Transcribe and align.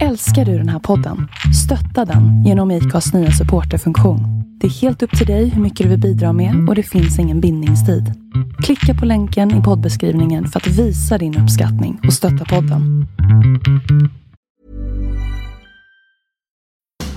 Älskar 0.00 0.44
du 0.44 0.58
den 0.58 0.68
här 0.68 0.78
podden? 0.78 1.28
Stötta 1.64 2.12
den 2.12 2.44
genom 2.44 2.70
IKAs 2.70 3.12
nya 3.12 3.30
supporterfunktion. 3.30 4.20
Det 4.60 4.66
är 4.66 4.70
helt 4.70 5.02
upp 5.02 5.18
till 5.18 5.26
dig 5.26 5.48
hur 5.48 5.62
mycket 5.62 5.84
du 5.84 5.90
vill 5.90 6.00
bidra 6.00 6.32
med 6.32 6.68
och 6.68 6.74
det 6.74 6.82
finns 6.82 7.18
ingen 7.18 7.40
bindningstid. 7.40 8.12
Klicka 8.62 8.94
på 9.00 9.06
länken 9.06 9.60
i 9.60 9.62
poddbeskrivningen 9.62 10.48
för 10.48 10.60
att 10.60 10.66
visa 10.66 11.18
din 11.18 11.38
uppskattning 11.38 12.00
och 12.06 12.12
stötta 12.12 12.44
podden. 12.44 13.06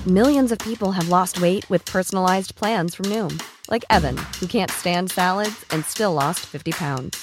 Millions 0.06 0.52
of 0.52 0.58
people 0.58 0.92
have 0.92 1.10
lost 1.10 1.42
weight 1.42 1.72
with 1.72 1.92
personalized 1.92 2.56
plans 2.56 2.96
from 2.96 3.10
Noom, 3.10 3.40
like 3.72 3.86
Evan, 3.90 4.16
who 4.16 4.48
can't 4.48 4.72
stand 4.72 5.12
salads 5.12 5.66
and 5.74 5.86
still 5.86 6.14
lost 6.14 6.40
50 6.40 6.72
pounds. 6.72 7.18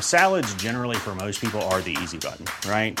Salads, 0.00 0.62
generally, 0.62 0.96
for 0.96 1.14
most 1.14 1.40
people, 1.40 1.60
are 1.60 1.82
the 1.82 1.96
easy 2.02 2.18
button, 2.18 2.46
right? 2.70 3.00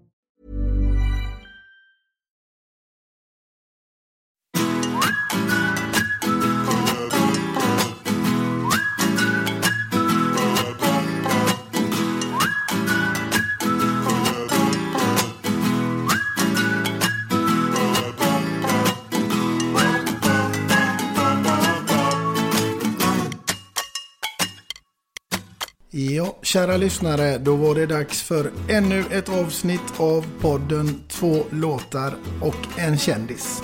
Ja, 26.09 26.37
kära 26.41 26.77
lyssnare, 26.77 27.37
då 27.37 27.55
var 27.55 27.75
det 27.75 27.85
dags 27.85 28.21
för 28.21 28.51
ännu 28.67 29.03
ett 29.11 29.29
avsnitt 29.29 29.93
av 29.97 30.25
podden 30.39 31.01
Två 31.07 31.43
låtar 31.49 32.13
och 32.41 32.79
en 32.79 32.97
kändis. 32.97 33.61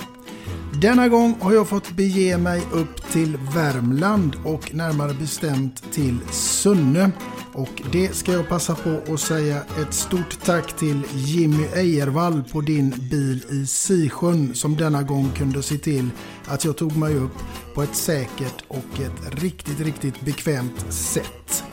Denna 0.82 1.08
gång 1.08 1.36
har 1.40 1.52
jag 1.52 1.68
fått 1.68 1.90
bege 1.90 2.38
mig 2.38 2.62
upp 2.72 3.10
till 3.12 3.36
Värmland 3.54 4.36
och 4.44 4.74
närmare 4.74 5.14
bestämt 5.14 5.92
till 5.92 6.18
Sunne. 6.30 7.10
Och 7.52 7.82
det 7.92 8.16
ska 8.16 8.32
jag 8.32 8.48
passa 8.48 8.74
på 8.74 9.12
att 9.12 9.20
säga 9.20 9.62
ett 9.82 9.94
stort 9.94 10.44
tack 10.44 10.76
till 10.76 11.02
Jimmy 11.14 11.64
Ejervall 11.74 12.42
på 12.52 12.60
din 12.60 12.90
bil 13.10 13.44
i 13.50 13.66
Sisjön 13.66 14.54
som 14.54 14.76
denna 14.76 15.02
gång 15.02 15.30
kunde 15.36 15.62
se 15.62 15.78
till 15.78 16.10
att 16.46 16.64
jag 16.64 16.76
tog 16.76 16.96
mig 16.96 17.14
upp 17.14 17.38
på 17.74 17.82
ett 17.82 17.96
säkert 17.96 18.64
och 18.68 19.00
ett 19.00 19.42
riktigt, 19.42 19.80
riktigt 19.80 20.20
bekvämt 20.20 20.92
sätt. 20.92 21.64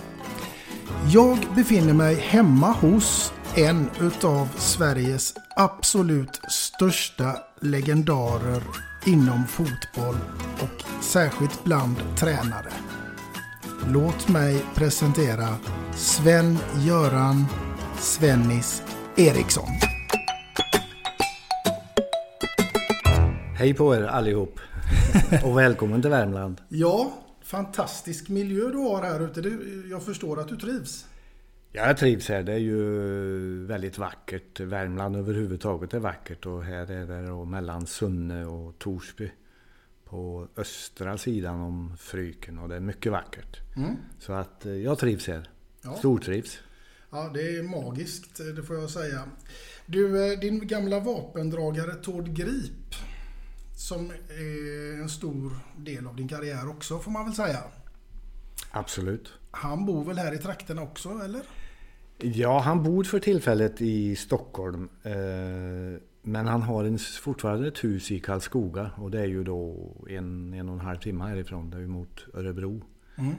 Jag 1.03 1.37
befinner 1.55 1.93
mig 1.93 2.15
hemma 2.15 2.71
hos 2.71 3.33
en 3.55 3.89
utav 4.01 4.47
Sveriges 4.57 5.33
absolut 5.55 6.41
största 6.49 7.37
legendarer 7.61 8.63
inom 9.05 9.47
fotboll 9.47 10.15
och 10.53 11.03
särskilt 11.03 11.63
bland 11.63 11.95
tränare. 12.17 12.71
Låt 13.87 14.27
mig 14.27 14.65
presentera 14.75 15.47
Sven-Göran 15.95 17.45
Svennis 17.99 18.83
Eriksson. 19.15 19.69
Hej 23.57 23.73
på 23.73 23.95
er 23.95 24.03
allihop 24.03 24.59
och 25.43 25.57
välkommen 25.57 26.01
till 26.01 26.11
Värmland. 26.11 26.61
Ja, 26.69 27.11
fantastisk 27.45 28.29
miljö 28.29 28.69
du 28.69 28.77
har 28.77 29.03
här 29.03 29.19
ute. 29.19 29.41
Jag 29.89 30.03
förstår 30.03 30.39
att 30.39 30.47
du 30.47 30.55
trivs. 30.55 31.05
Ja, 31.71 31.87
jag 31.87 31.97
trivs 31.97 32.29
här. 32.29 32.43
Det 32.43 32.53
är 32.53 32.57
ju 32.57 33.65
väldigt 33.65 33.97
vackert. 33.97 34.59
Värmland 34.59 35.15
överhuvudtaget 35.15 35.93
är 35.93 35.99
vackert 35.99 36.45
och 36.45 36.63
här 36.63 36.91
är 36.91 37.05
det 37.05 37.27
då 37.27 37.45
mellan 37.45 37.85
Sunne 37.85 38.45
och 38.45 38.79
Torsby 38.79 39.31
på 40.05 40.47
östra 40.57 41.17
sidan 41.17 41.61
om 41.61 41.97
Fryken 41.97 42.59
och 42.59 42.69
det 42.69 42.75
är 42.75 42.79
mycket 42.79 43.11
vackert. 43.11 43.75
Mm. 43.75 43.95
Så 44.19 44.33
att 44.33 44.65
eh, 44.65 44.73
jag 44.73 44.97
trivs 44.99 45.27
här. 45.27 45.49
Ja. 45.81 45.93
Stortrivs. 45.93 46.59
Ja, 47.11 47.31
det 47.33 47.57
är 47.57 47.63
magiskt, 47.63 48.41
det 48.55 48.63
får 48.63 48.75
jag 48.75 48.89
säga. 48.89 49.23
Du, 49.85 50.31
eh, 50.31 50.39
din 50.39 50.67
gamla 50.67 50.99
vapendragare 50.99 51.95
Tord 51.95 52.35
Grip 52.35 52.95
som 53.75 54.11
är 54.29 55.01
en 55.01 55.09
stor 55.09 55.51
del 55.77 56.07
av 56.07 56.15
din 56.15 56.27
karriär 56.27 56.69
också 56.69 56.99
får 56.99 57.11
man 57.11 57.25
väl 57.25 57.33
säga. 57.33 57.59
Absolut. 58.71 59.33
Han 59.51 59.85
bor 59.85 60.05
väl 60.05 60.17
här 60.17 60.33
i 60.33 60.37
trakterna 60.37 60.81
också, 60.81 61.09
eller? 61.09 61.41
Ja, 62.17 62.59
han 62.59 62.83
bor 62.83 63.03
för 63.03 63.19
tillfället 63.19 63.81
i 63.81 64.15
Stockholm. 64.15 64.89
Eh, 65.03 66.01
men 66.21 66.47
han 66.47 66.61
har 66.61 66.85
en, 66.85 66.99
fortfarande 66.99 67.67
ett 67.67 67.83
hus 67.83 68.11
i 68.11 68.19
Karlskoga 68.19 68.91
och 68.97 69.11
det 69.11 69.19
är 69.19 69.25
ju 69.25 69.43
då 69.43 69.91
en, 70.09 70.53
en 70.53 70.69
och 70.69 70.75
en 70.75 70.85
halv 70.85 70.97
timme 70.97 71.25
härifrån. 71.25 71.69
Det 71.69 71.77
är 71.77 71.81
ju 71.81 71.87
mot 71.87 72.25
Örebro. 72.33 72.81
Mm. 73.15 73.33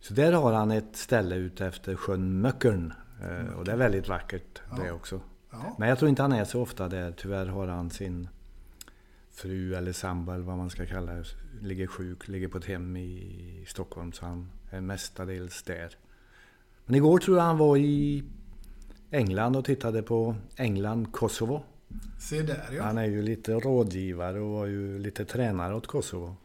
Så 0.00 0.14
där 0.14 0.32
har 0.32 0.52
han 0.52 0.70
ett 0.70 0.96
ställe 0.96 1.36
ute 1.36 1.66
efter 1.66 1.96
sjön 1.96 2.40
Möckern. 2.40 2.92
Mm. 3.22 3.54
Och 3.54 3.64
det 3.64 3.72
är 3.72 3.76
väldigt 3.76 4.08
vackert 4.08 4.62
ja. 4.70 4.82
det 4.82 4.92
också. 4.92 5.20
Ja. 5.50 5.76
Men 5.78 5.88
jag 5.88 5.98
tror 5.98 6.08
inte 6.08 6.22
han 6.22 6.32
är 6.32 6.44
så 6.44 6.62
ofta 6.62 6.88
där. 6.88 7.12
Tyvärr 7.12 7.46
har 7.46 7.66
han 7.66 7.90
sin 7.90 8.28
fru 9.32 9.74
eller 9.74 9.92
sambo 9.92 10.32
eller 10.32 10.44
vad 10.44 10.56
man 10.56 10.70
ska 10.70 10.86
kalla 10.86 11.12
det. 11.12 11.24
Ligger 11.60 11.86
sjuk, 11.86 12.28
ligger 12.28 12.48
på 12.48 12.58
ett 12.58 12.64
hem 12.64 12.96
i 12.96 13.64
Stockholm. 13.68 14.12
Så 14.12 14.26
han 14.26 14.50
är 14.70 14.80
mestadels 14.80 15.62
där. 15.62 15.96
Men 16.84 16.94
igår 16.94 17.18
tror 17.18 17.36
jag 17.36 17.44
han 17.44 17.58
var 17.58 17.76
i 17.76 18.24
England 19.10 19.56
och 19.56 19.64
tittade 19.64 20.02
på 20.02 20.36
England-Kosovo. 20.56 21.62
Se 22.18 22.42
där 22.42 22.68
ja. 22.72 22.82
Han 22.82 22.98
är 22.98 23.04
ju 23.04 23.22
lite 23.22 23.52
rådgivare 23.52 24.40
och 24.40 24.50
var 24.50 24.66
ju 24.66 24.98
lite 24.98 25.24
tränare 25.24 25.74
åt 25.74 25.86
Kosovo. 25.86 26.36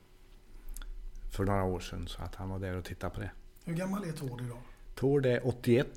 För 1.32 1.44
några 1.44 1.64
år 1.64 1.80
sedan. 1.80 2.08
Så 2.08 2.22
att 2.22 2.36
han 2.36 2.50
var 2.50 2.60
där 2.60 2.78
och 2.78 2.86
tittade 2.86 3.14
på 3.14 3.22
det. 3.22 3.32
Hur 3.66 3.74
gammal 3.74 4.04
är 4.04 4.12
Tord 4.12 4.42
idag? 4.42 4.58
Tord 4.96 5.26
är 5.26 5.48
81 5.48 5.88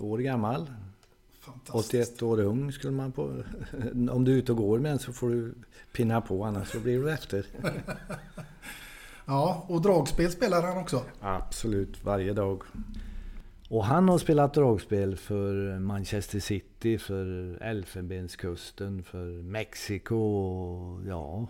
år 0.00 0.18
gammal. 0.18 0.70
81 1.72 2.22
år 2.22 2.40
ung 2.40 2.72
skulle 2.72 2.92
man 2.92 3.12
på... 3.12 3.22
Om 4.10 4.24
du 4.24 4.32
är 4.32 4.36
ute 4.36 4.52
och 4.52 4.58
går 4.58 4.78
med 4.78 4.92
en 4.92 4.98
så 4.98 5.12
får 5.12 5.28
du 5.28 5.54
pinna 5.92 6.20
på 6.20 6.44
annars 6.44 6.68
så 6.68 6.80
blir 6.80 6.98
du 6.98 7.12
efter. 7.12 7.46
ja, 9.24 9.66
och 9.68 9.82
dragspel 9.82 10.30
spelar 10.30 10.62
han 10.62 10.78
också? 10.78 11.04
Absolut, 11.20 12.04
varje 12.04 12.32
dag. 12.32 12.62
Och 13.68 13.84
han 13.84 14.08
har 14.08 14.18
spelat 14.18 14.54
dragspel 14.54 15.16
för 15.16 15.78
Manchester 15.78 16.40
City, 16.40 16.98
för 16.98 17.58
Elfenbenskusten, 17.62 19.02
för 19.02 19.42
Mexiko 19.42 20.16
och 20.16 21.06
ja... 21.06 21.46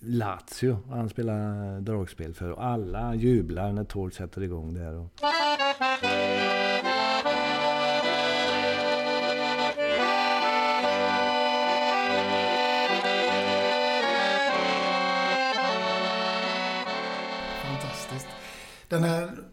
Lazio 0.00 0.78
han 0.90 1.08
spelar 1.08 1.80
dragspel 1.80 2.34
för. 2.34 2.50
Och 2.50 2.64
alla 2.64 3.14
jublar 3.14 3.72
när 3.72 3.84
Tord 3.84 4.14
sätter 4.14 4.42
igång 4.42 4.74
där. 4.74 4.94
Och... 4.94 5.10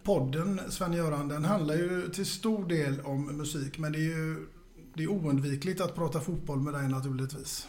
podden, 0.03 0.61
Sven-Göran, 0.69 1.27
den 1.27 1.45
handlar 1.45 1.75
ju 1.75 2.09
till 2.09 2.25
stor 2.25 2.65
del 2.65 3.01
om 3.01 3.37
musik. 3.37 3.77
Men 3.77 3.91
det 3.91 3.97
är 3.97 4.17
ju 4.17 4.47
det 4.93 5.03
är 5.03 5.07
oundvikligt 5.07 5.81
att 5.81 5.95
prata 5.95 6.19
fotboll 6.19 6.59
med 6.59 6.73
dig 6.73 6.87
naturligtvis. 6.87 7.67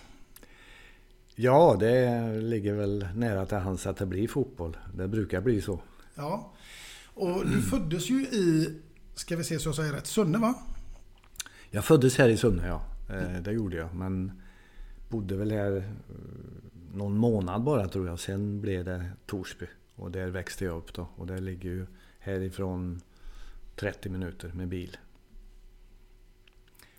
Ja, 1.34 1.76
det 1.80 2.32
ligger 2.40 2.74
väl 2.74 3.08
nära 3.14 3.46
till 3.46 3.56
hands 3.56 3.86
att 3.86 3.96
det 3.96 4.06
blir 4.06 4.28
fotboll. 4.28 4.76
Det 4.94 5.08
brukar 5.08 5.40
bli 5.40 5.60
så. 5.60 5.80
Ja. 6.14 6.52
Och 7.14 7.46
du 7.46 7.62
föddes 7.62 8.10
ju 8.10 8.20
i, 8.22 8.74
ska 9.14 9.36
vi 9.36 9.44
se 9.44 9.58
så 9.58 9.68
jag 9.68 9.76
säger 9.76 9.92
rätt, 9.92 10.06
Sunne 10.06 10.38
va? 10.38 10.54
Jag 11.70 11.84
föddes 11.84 12.18
här 12.18 12.28
i 12.28 12.36
Sunne, 12.36 12.66
ja. 12.66 12.82
Eh, 13.14 13.42
det 13.42 13.52
gjorde 13.52 13.76
jag. 13.76 13.94
Men 13.94 14.32
bodde 15.08 15.36
väl 15.36 15.50
här 15.50 15.76
eh, 15.76 15.84
någon 16.94 17.16
månad 17.18 17.62
bara 17.62 17.88
tror 17.88 18.06
jag. 18.06 18.20
Sen 18.20 18.60
blev 18.60 18.84
det 18.84 19.10
Torsby. 19.26 19.66
Och 19.96 20.10
där 20.10 20.28
växte 20.28 20.64
jag 20.64 20.76
upp 20.76 20.94
då. 20.94 21.08
Och 21.16 21.26
det 21.26 21.40
ligger 21.40 21.70
ju 21.70 21.86
härifrån 22.18 23.00
30 23.76 24.08
minuter 24.08 24.52
med 24.54 24.68
bil. 24.68 24.96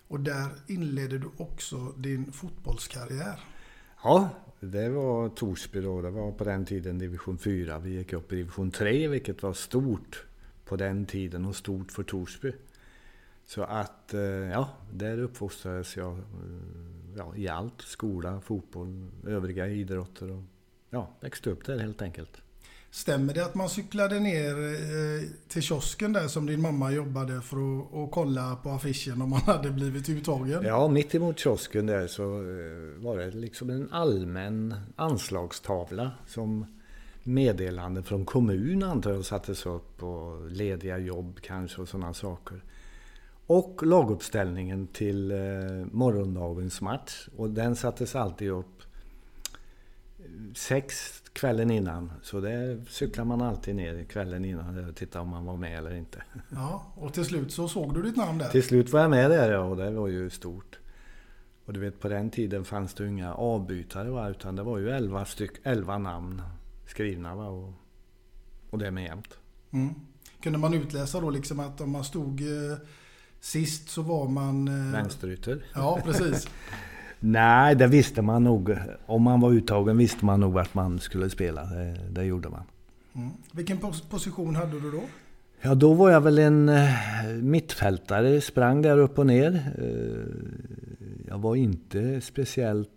Och 0.08 0.20
där 0.20 0.50
inledde 0.68 1.18
du 1.18 1.30
också 1.38 1.94
din 1.98 2.32
fotbollskarriär. 2.32 3.40
Ja, 4.04 4.30
det 4.60 4.90
var 4.90 5.30
Torsby 5.30 5.82
då. 5.82 6.02
Det 6.02 6.10
var 6.10 6.32
på 6.32 6.44
den 6.44 6.66
tiden 6.66 7.00
division 7.00 7.38
4. 7.38 7.80
Vi 7.80 7.90
gick 7.90 8.14
upp 8.14 8.34
i 8.34 8.36
division 8.36 8.72
3, 8.72 9.08
vilket 9.08 9.44
var 9.44 9.54
stort 9.54 10.26
på 10.66 10.76
den 10.76 11.06
tiden 11.06 11.46
och 11.46 11.56
stort 11.56 11.92
för 11.92 12.04
Torsby. 12.04 12.54
Så 13.46 13.64
att, 13.64 14.14
eh, 14.14 14.22
ja, 14.22 14.70
där 14.94 15.18
uppfostrades 15.18 15.98
jag 15.98 16.18
eh, 16.18 16.24
ja, 17.18 17.36
i 17.36 17.48
allt. 17.48 17.82
Skola, 17.82 18.42
fotboll, 18.42 19.08
övriga 19.28 19.68
idrotter 19.68 20.32
och 20.32 20.44
ja, 20.90 21.16
växte 21.20 21.50
upp 21.50 21.66
där 21.66 21.80
helt 21.80 22.02
enkelt. 22.02 22.42
Stämmer 22.98 23.34
det 23.34 23.46
att 23.46 23.56
man 23.56 23.70
cyklade 23.70 24.20
ner 24.20 24.52
eh, 24.52 25.30
till 25.48 25.62
kiosken 25.62 26.14
där 26.14 26.28
som 26.28 26.46
din 26.46 26.62
mamma 26.62 26.92
jobbade 26.92 27.42
för 27.42 27.58
att, 27.58 27.94
att 27.94 28.12
kolla 28.12 28.56
på 28.56 28.70
affischen 28.70 29.22
om 29.22 29.30
man 29.30 29.42
hade 29.46 29.70
blivit 29.70 30.10
uttagen? 30.10 30.64
Ja, 30.64 30.88
mitt 30.88 31.16
emot 31.16 31.40
kiosken 31.40 31.86
där 31.86 32.08
så 32.08 32.24
eh, 32.24 33.04
var 33.04 33.18
det 33.18 33.32
liksom 33.32 33.70
en 33.70 33.92
allmän 33.92 34.76
anslagstavla 34.96 36.12
som 36.28 36.66
meddelande 37.24 38.04
från 38.04 38.26
kommun 38.26 38.84
antar 38.84 39.12
jag 39.12 39.26
sattes 39.26 39.66
upp 39.66 40.04
och 40.04 40.52
lediga 40.52 40.98
jobb 40.98 41.40
kanske 41.42 41.82
och 41.82 41.90
sådana 41.90 42.14
saker. 42.14 42.64
Och 43.48 43.86
laguppställningen 43.86 44.88
till 44.88 45.32
eh, 45.32 45.38
morgondagens 45.92 46.82
match. 46.82 47.28
Och 47.36 47.50
den 47.50 47.76
sattes 47.76 48.16
alltid 48.16 48.52
upp 48.52 48.84
sex 50.56 51.22
kvällen 51.38 51.72
innan. 51.72 52.12
Så 52.22 52.40
det 52.40 52.86
cyklar 52.90 53.26
man 53.26 53.42
alltid 53.42 53.76
ner 53.76 54.04
kvällen 54.04 54.46
innan 54.46 54.90
och 54.90 54.96
tittar 54.96 55.20
om 55.20 55.30
man 55.30 55.46
var 55.46 55.58
med 55.58 55.78
eller 55.78 55.96
inte. 55.96 56.24
Ja, 56.50 56.94
och 56.96 57.14
till 57.14 57.26
slut 57.26 57.52
så 57.52 57.68
såg 57.68 57.94
du 57.94 58.02
ditt 58.02 58.16
namn 58.16 58.38
där? 58.38 58.50
Till 58.50 58.64
slut 58.64 58.90
var 58.90 59.00
jag 59.00 59.10
med 59.10 59.32
där 59.32 59.52
ja, 59.52 59.60
och 59.60 59.78
det 59.78 59.92
var 59.92 60.08
ju 60.08 60.30
stort. 60.30 60.80
Och 61.66 61.74
du 61.74 61.80
vet 61.80 62.00
på 62.00 62.08
den 62.08 62.30
tiden 62.30 62.66
fanns 62.66 62.94
det 62.94 63.08
inga 63.08 63.34
avbytare 63.34 64.10
va, 64.10 64.30
utan 64.30 64.56
det 64.56 64.64
var 64.64 64.78
ju 64.78 64.90
elva, 64.90 65.26
styck, 65.26 65.52
elva 65.64 65.98
namn 65.98 66.42
skrivna 66.86 67.36
va, 67.36 67.48
och, 67.48 67.74
och 68.70 68.80
det 68.80 68.92
med 68.92 69.04
jämt. 69.04 69.38
Mm. 69.72 69.94
Kunde 70.42 70.60
man 70.60 70.74
utläsa 70.74 71.20
då 71.20 71.30
liksom 71.30 71.60
att 71.60 71.82
om 71.82 71.92
man 71.92 72.04
stod 72.04 72.42
eh, 72.42 72.78
sist 73.40 73.90
så 73.90 74.02
var 74.02 74.28
man... 74.28 74.68
Eh... 74.68 74.92
Vänsterytter. 74.92 75.66
Ja, 75.76 76.02
precis. 76.04 76.50
Nej, 77.20 77.76
det 77.76 77.88
visste 77.88 78.22
man 78.22 78.44
nog. 78.44 78.78
Om 79.06 79.22
man 79.22 79.40
var 79.40 79.52
uttagen 79.52 79.98
visste 79.98 80.26
man 80.26 80.40
nog 80.40 80.54
vart 80.54 80.74
man 80.74 81.00
skulle 81.00 81.30
spela. 81.30 81.66
Det, 81.66 81.98
det 82.10 82.24
gjorde 82.24 82.50
man. 82.50 82.64
Mm. 83.16 83.30
Vilken 83.52 83.78
position 84.10 84.56
hade 84.56 84.80
du 84.80 84.92
då? 84.92 85.02
Ja, 85.62 85.76
då 85.76 85.94
var 85.94 86.10
jag 86.10 86.22
väl 86.22 86.40
en 86.40 86.70
eh, 86.70 86.90
mittfältare. 87.42 88.42
Sprang 88.42 88.82
där 88.82 88.98
upp 88.98 89.20
och 89.20 89.26
ner. 89.26 89.74
Eh, 89.78 91.28
jag 91.28 91.38
var 91.38 91.56
inte 91.56 92.22
speciellt 92.22 92.90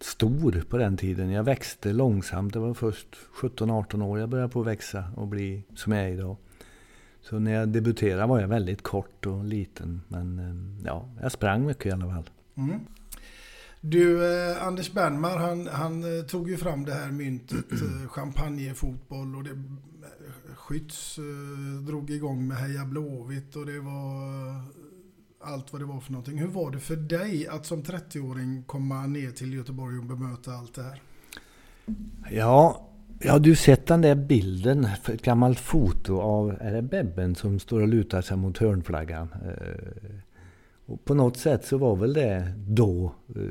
stor 0.00 0.64
på 0.68 0.78
den 0.78 0.96
tiden. 0.96 1.30
Jag 1.30 1.44
växte 1.44 1.92
långsamt. 1.92 2.52
Det 2.52 2.58
var 2.58 2.74
först 2.74 3.16
17-18 3.40 4.02
år 4.02 4.18
jag 4.18 4.28
började 4.28 4.52
på 4.52 4.60
att 4.60 4.66
växa 4.66 5.04
och 5.16 5.28
bli 5.28 5.62
som 5.74 5.92
jag 5.92 6.04
är 6.04 6.08
idag. 6.08 6.36
Så 7.20 7.38
när 7.38 7.52
jag 7.52 7.68
debuterade 7.68 8.26
var 8.26 8.40
jag 8.40 8.48
väldigt 8.48 8.82
kort 8.82 9.26
och 9.26 9.44
liten. 9.44 10.00
Men 10.08 10.38
eh, 10.38 10.86
ja, 10.86 11.08
jag 11.22 11.32
sprang 11.32 11.66
mycket 11.66 11.86
i 11.86 11.90
alla 11.90 12.14
fall. 12.14 12.30
Mm. 12.54 12.80
Du, 13.80 14.32
eh, 14.32 14.66
Anders 14.66 14.92
Bernmar, 14.92 15.36
han, 15.36 15.66
han 15.66 16.18
eh, 16.18 16.24
tog 16.24 16.50
ju 16.50 16.56
fram 16.56 16.84
det 16.84 16.94
här 16.94 17.10
myntet, 17.10 17.72
eh, 17.72 18.08
champagnefotboll 18.08 19.36
och 19.36 19.44
det, 19.44 19.50
eh, 19.50 20.54
Skytts 20.54 21.18
eh, 21.18 21.84
drog 21.86 22.10
igång 22.10 22.48
med 22.48 22.56
Heja 22.56 22.84
Blåvitt 22.84 23.56
och 23.56 23.66
det 23.66 23.80
var 23.80 24.26
eh, 24.48 24.62
allt 25.40 25.72
vad 25.72 25.82
det 25.82 25.84
var 25.84 26.00
för 26.00 26.12
någonting. 26.12 26.38
Hur 26.38 26.48
var 26.48 26.70
det 26.70 26.78
för 26.78 26.96
dig 26.96 27.48
att 27.48 27.66
som 27.66 27.82
30-åring 27.82 28.62
komma 28.66 29.06
ner 29.06 29.30
till 29.30 29.54
Göteborg 29.54 29.98
och 29.98 30.04
bemöta 30.04 30.52
allt 30.52 30.74
det 30.74 30.82
här? 30.82 31.02
Ja, 32.30 32.88
ja 33.20 33.38
du 33.38 33.56
sett 33.56 33.86
den 33.86 34.00
där 34.00 34.14
bilden, 34.14 34.84
ett 34.84 35.22
gammalt 35.22 35.60
foto 35.60 36.20
av, 36.20 36.56
är 36.60 36.72
det 36.72 36.82
Bebben 36.82 37.34
som 37.34 37.58
står 37.58 37.80
och 37.80 37.88
lutar 37.88 38.22
sig 38.22 38.36
mot 38.36 38.58
hörnflaggan? 38.58 39.28
Eh, 39.44 40.27
och 40.88 41.04
på 41.04 41.14
något 41.14 41.36
sätt 41.36 41.64
så 41.64 41.78
var 41.78 41.96
väl 41.96 42.12
det 42.12 42.52
då 42.66 43.12
eh, 43.36 43.42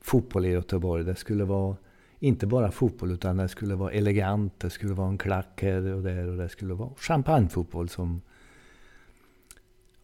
fotboll 0.00 0.46
i 0.46 0.48
Göteborg. 0.48 1.04
Det 1.04 1.14
skulle 1.14 1.44
vara 1.44 1.76
inte 2.18 2.46
bara 2.46 2.70
fotboll 2.70 3.12
utan 3.12 3.36
det 3.36 3.48
skulle 3.48 3.74
vara 3.74 3.90
elegant, 3.90 4.60
det 4.60 4.70
skulle 4.70 4.94
vara 4.94 5.08
en 5.08 5.18
klack 5.18 5.62
här 5.62 5.94
och 5.94 6.02
där 6.02 6.28
och 6.28 6.36
det 6.36 6.48
skulle 6.48 6.74
vara 6.74 6.90
champagnefotboll 6.96 7.88
som... 7.88 8.20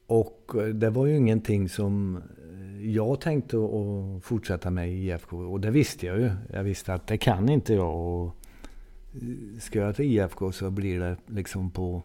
Och 0.07 0.53
eh, 0.55 0.67
det 0.67 0.91
var 0.91 1.07
ju 1.07 1.17
ingenting 1.17 1.69
som 1.69 2.17
eh, 2.17 2.91
jag 2.91 3.21
tänkte 3.21 3.57
att 3.57 4.25
fortsätta 4.25 4.71
med 4.71 4.93
i 4.93 5.11
IFK 5.11 5.37
och 5.37 5.61
det 5.61 5.71
visste 5.71 6.07
jag 6.07 6.19
ju. 6.21 6.31
Jag 6.53 6.63
visste 6.63 6.95
att 6.95 7.07
det 7.07 7.19
kan 7.19 7.49
inte 7.49 7.75
jag. 7.75 7.97
Och 7.97 8.37
eh, 9.15 9.59
ska 9.61 9.79
jag 9.79 9.97
till 9.97 10.05
IFK 10.05 10.53
så 10.53 10.71
blir 10.71 11.01
det 11.01 11.17
liksom 11.27 11.71
på 11.71 12.03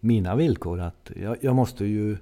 mina 0.00 0.36
villkor. 0.36 0.80
att 0.80 1.10
Jag, 1.16 1.36
jag 1.40 1.56
måste 1.56 1.84
ju 1.84 2.16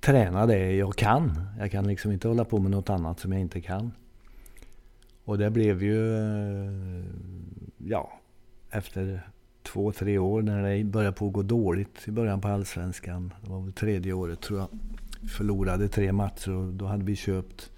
träna 0.00 0.46
det 0.46 0.72
jag 0.72 0.96
kan. 0.96 1.40
Jag 1.58 1.70
kan 1.70 1.86
liksom 1.86 2.12
inte 2.12 2.28
hålla 2.28 2.44
på 2.44 2.58
med 2.58 2.70
något 2.70 2.90
annat 2.90 3.20
som 3.20 3.32
jag 3.32 3.40
inte 3.40 3.60
kan. 3.60 3.92
Och 5.24 5.38
det 5.38 5.50
blev 5.50 5.82
ju, 5.82 6.16
eh, 6.16 7.04
ja, 7.78 8.12
efter 8.70 9.28
två, 9.62 9.92
tre 9.92 10.18
år 10.18 10.42
när 10.42 10.62
det 10.62 10.84
började 10.84 11.16
på 11.16 11.26
att 11.26 11.32
gå 11.32 11.42
dåligt 11.42 12.08
i 12.08 12.10
början 12.10 12.40
på 12.40 12.48
Allsvenskan. 12.48 13.34
Det 13.42 13.50
var 13.50 13.60
väl 13.60 13.72
tredje 13.72 14.12
året 14.12 14.40
tror 14.40 14.58
jag. 14.58 14.68
Förlorade 15.30 15.88
tre 15.88 16.12
matcher 16.12 16.50
och 16.50 16.72
då 16.72 16.86
hade 16.86 17.04
vi 17.04 17.16
köpt 17.16 17.70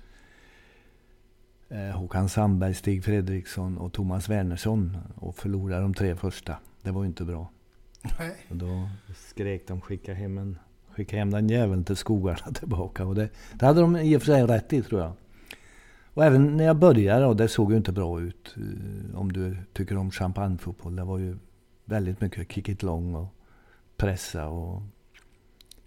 eh, 1.69 1.97
Håkan 1.97 2.29
Sandberg, 2.29 2.75
Stig 2.75 3.05
Fredriksson 3.05 3.79
och 3.79 3.93
Thomas 3.93 4.29
Wernersson 4.29 4.97
och 5.15 5.37
förlorade 5.37 5.83
de 5.83 5.95
tre 5.95 6.17
första. 6.17 6.57
Det 6.83 6.91
var 6.91 7.03
ju 7.03 7.09
inte 7.09 7.25
bra. 7.25 7.51
Nej. 8.19 8.37
Och 8.49 8.57
då 8.57 8.89
skrek 9.17 9.69
de 9.69 9.81
skicka 9.81 10.15
hem 10.15 10.39
en 10.39 10.59
skicka 10.91 11.17
hem 11.17 11.31
den 11.31 11.49
jäveln 11.49 11.85
till 11.85 11.97
skogarna 11.97 12.53
tillbaka. 12.55 13.07
Och 13.07 13.15
det, 13.15 13.29
det 13.55 13.67
hade 13.67 13.81
de 13.81 13.97
i 13.97 14.17
och 14.17 14.23
för 14.23 14.27
sig 14.27 14.47
rätt 14.47 14.73
i 14.73 14.83
tror 14.83 15.01
jag. 15.01 15.13
Och 16.15 16.25
även 16.25 16.57
när 16.57 16.65
jag 16.65 16.77
började, 16.77 17.27
och 17.27 17.37
det 17.37 17.49
såg 17.49 17.71
ju 17.71 17.77
inte 17.77 17.93
bra 17.93 18.21
ut. 18.21 18.57
Eh, 18.57 19.19
om 19.19 19.33
du 19.33 19.57
tycker 19.73 19.97
om 19.97 20.11
champagnefotboll. 20.11 20.97
Det 20.97 21.05
var 21.05 21.19
ju 21.19 21.37
väldigt 21.85 22.21
mycket 22.21 22.53
kick 22.53 22.69
it 22.69 22.83
long 22.83 23.15
och 23.15 23.35
pressa. 23.97 24.49
Och, 24.49 24.83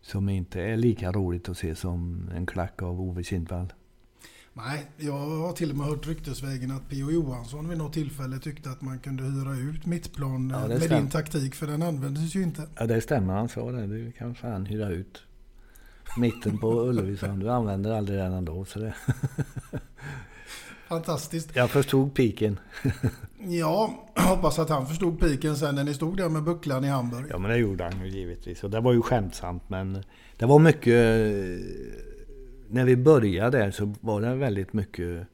som 0.02 0.30
inte 0.30 0.62
är 0.62 0.78
lika 0.78 1.12
roligt 1.12 1.50
att 1.50 1.58
se 1.58 1.76
som 1.76 2.30
en 2.36 2.46
klack 2.46 2.82
av 2.82 3.02
Ove 3.02 3.24
Kindvall. 3.24 3.74
Nej, 4.56 4.86
jag 4.98 5.14
har 5.14 5.54
till 5.54 5.70
och 5.70 5.78
med 5.78 5.86
hört 5.86 6.08
ryktesvägen 6.08 6.72
att 6.72 6.90
P.O. 6.90 7.12
Johansson 7.12 7.70
vid 7.70 7.78
något 7.78 7.94
tillfälle 7.94 8.40
tyckte 8.40 8.70
att 8.70 8.82
man 8.82 9.00
kunde 9.00 9.24
hyra 9.24 9.56
ut 9.56 9.86
mittplan 9.86 10.50
ja, 10.50 10.68
med 10.68 10.82
stämmer. 10.82 11.02
din 11.02 11.10
taktik, 11.10 11.56
för 11.56 11.68
den 11.68 11.82
användes 11.82 12.36
ju 12.36 12.44
inte. 12.44 12.68
Ja, 12.76 12.86
det 12.86 13.02
stämmer. 13.02 13.34
Han 13.34 13.50
sa 13.50 13.72
det. 13.72 13.88
Du 13.88 14.12
kan 14.12 14.36
fan 14.36 14.66
hyra 14.66 14.90
ut 14.90 15.22
mitten 16.18 16.58
på 16.58 16.82
Ullevi, 16.82 17.18
Du 17.38 17.50
använder 17.50 17.92
aldrig 17.92 18.20
den 18.20 18.34
ändå. 18.34 18.66
Så 18.66 18.80
det. 18.80 18.96
Fantastiskt. 20.88 21.56
Jag 21.56 21.70
förstod 21.70 22.14
piken. 22.14 22.60
ja, 23.40 24.08
hoppas 24.16 24.60
att 24.60 24.70
han 24.70 24.88
förstod 24.88 25.20
piken 25.20 25.56
sen 25.58 25.76
när 25.76 25.84
ni 25.84 25.94
stod 25.94 26.18
där 26.18 26.30
med 26.30 26.44
bucklan 26.44 26.86
i 26.86 26.88
Hamburg. 26.88 27.26
Ja, 27.30 27.38
men 27.38 27.52
det 27.52 27.58
gjorde 27.58 27.84
han 27.84 28.06
ju 28.06 28.08
givetvis. 28.08 28.64
Och 28.64 28.70
det 28.70 28.80
var 28.80 28.94
ju 28.94 29.02
skämtsamt, 29.02 29.70
men 29.70 30.04
det 30.38 30.46
var 30.46 30.60
mycket 30.60 31.20
när 32.74 32.86
vi 32.86 32.98
började 32.98 33.58
där 33.58 33.72
så 33.72 33.94
var 34.01 34.22
det 34.22 34.36
väldigt 34.36 34.74
mycket 34.74 35.27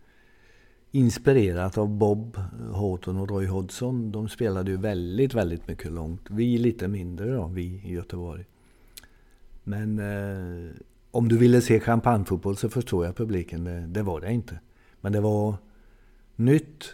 inspirerat 0.92 1.78
av 1.78 1.90
Bob 1.90 2.38
Houghton 2.72 3.18
och 3.18 3.30
Roy 3.30 3.46
Hodgson. 3.46 4.12
De 4.12 4.30
spelade 4.30 4.72
ju 4.72 4.78
väldigt, 4.78 5.34
väldigt 5.34 5.68
mycket 5.68 5.92
långt. 5.92 6.22
Vi 6.30 6.58
lite 6.58 6.88
mindre 6.88 7.34
då, 7.34 7.48
vi 7.48 7.82
i 7.86 7.94
Göteborg. 7.94 8.46
Men 9.64 10.00
eh, 10.00 10.72
om 11.12 11.28
du 11.28 11.38
ville 11.38 11.62
se 11.62 11.80
champagnefotboll 11.80 12.58
så 12.58 12.70
förstår 12.70 13.06
jag 13.06 13.16
publiken. 13.16 13.64
Det, 13.64 13.80
det, 13.88 14.04
var 14.04 14.22
det 14.22 14.32
inte. 14.32 14.60
Men 15.02 15.12
det 15.12 15.22
var 15.22 15.56
nytt 16.36 16.94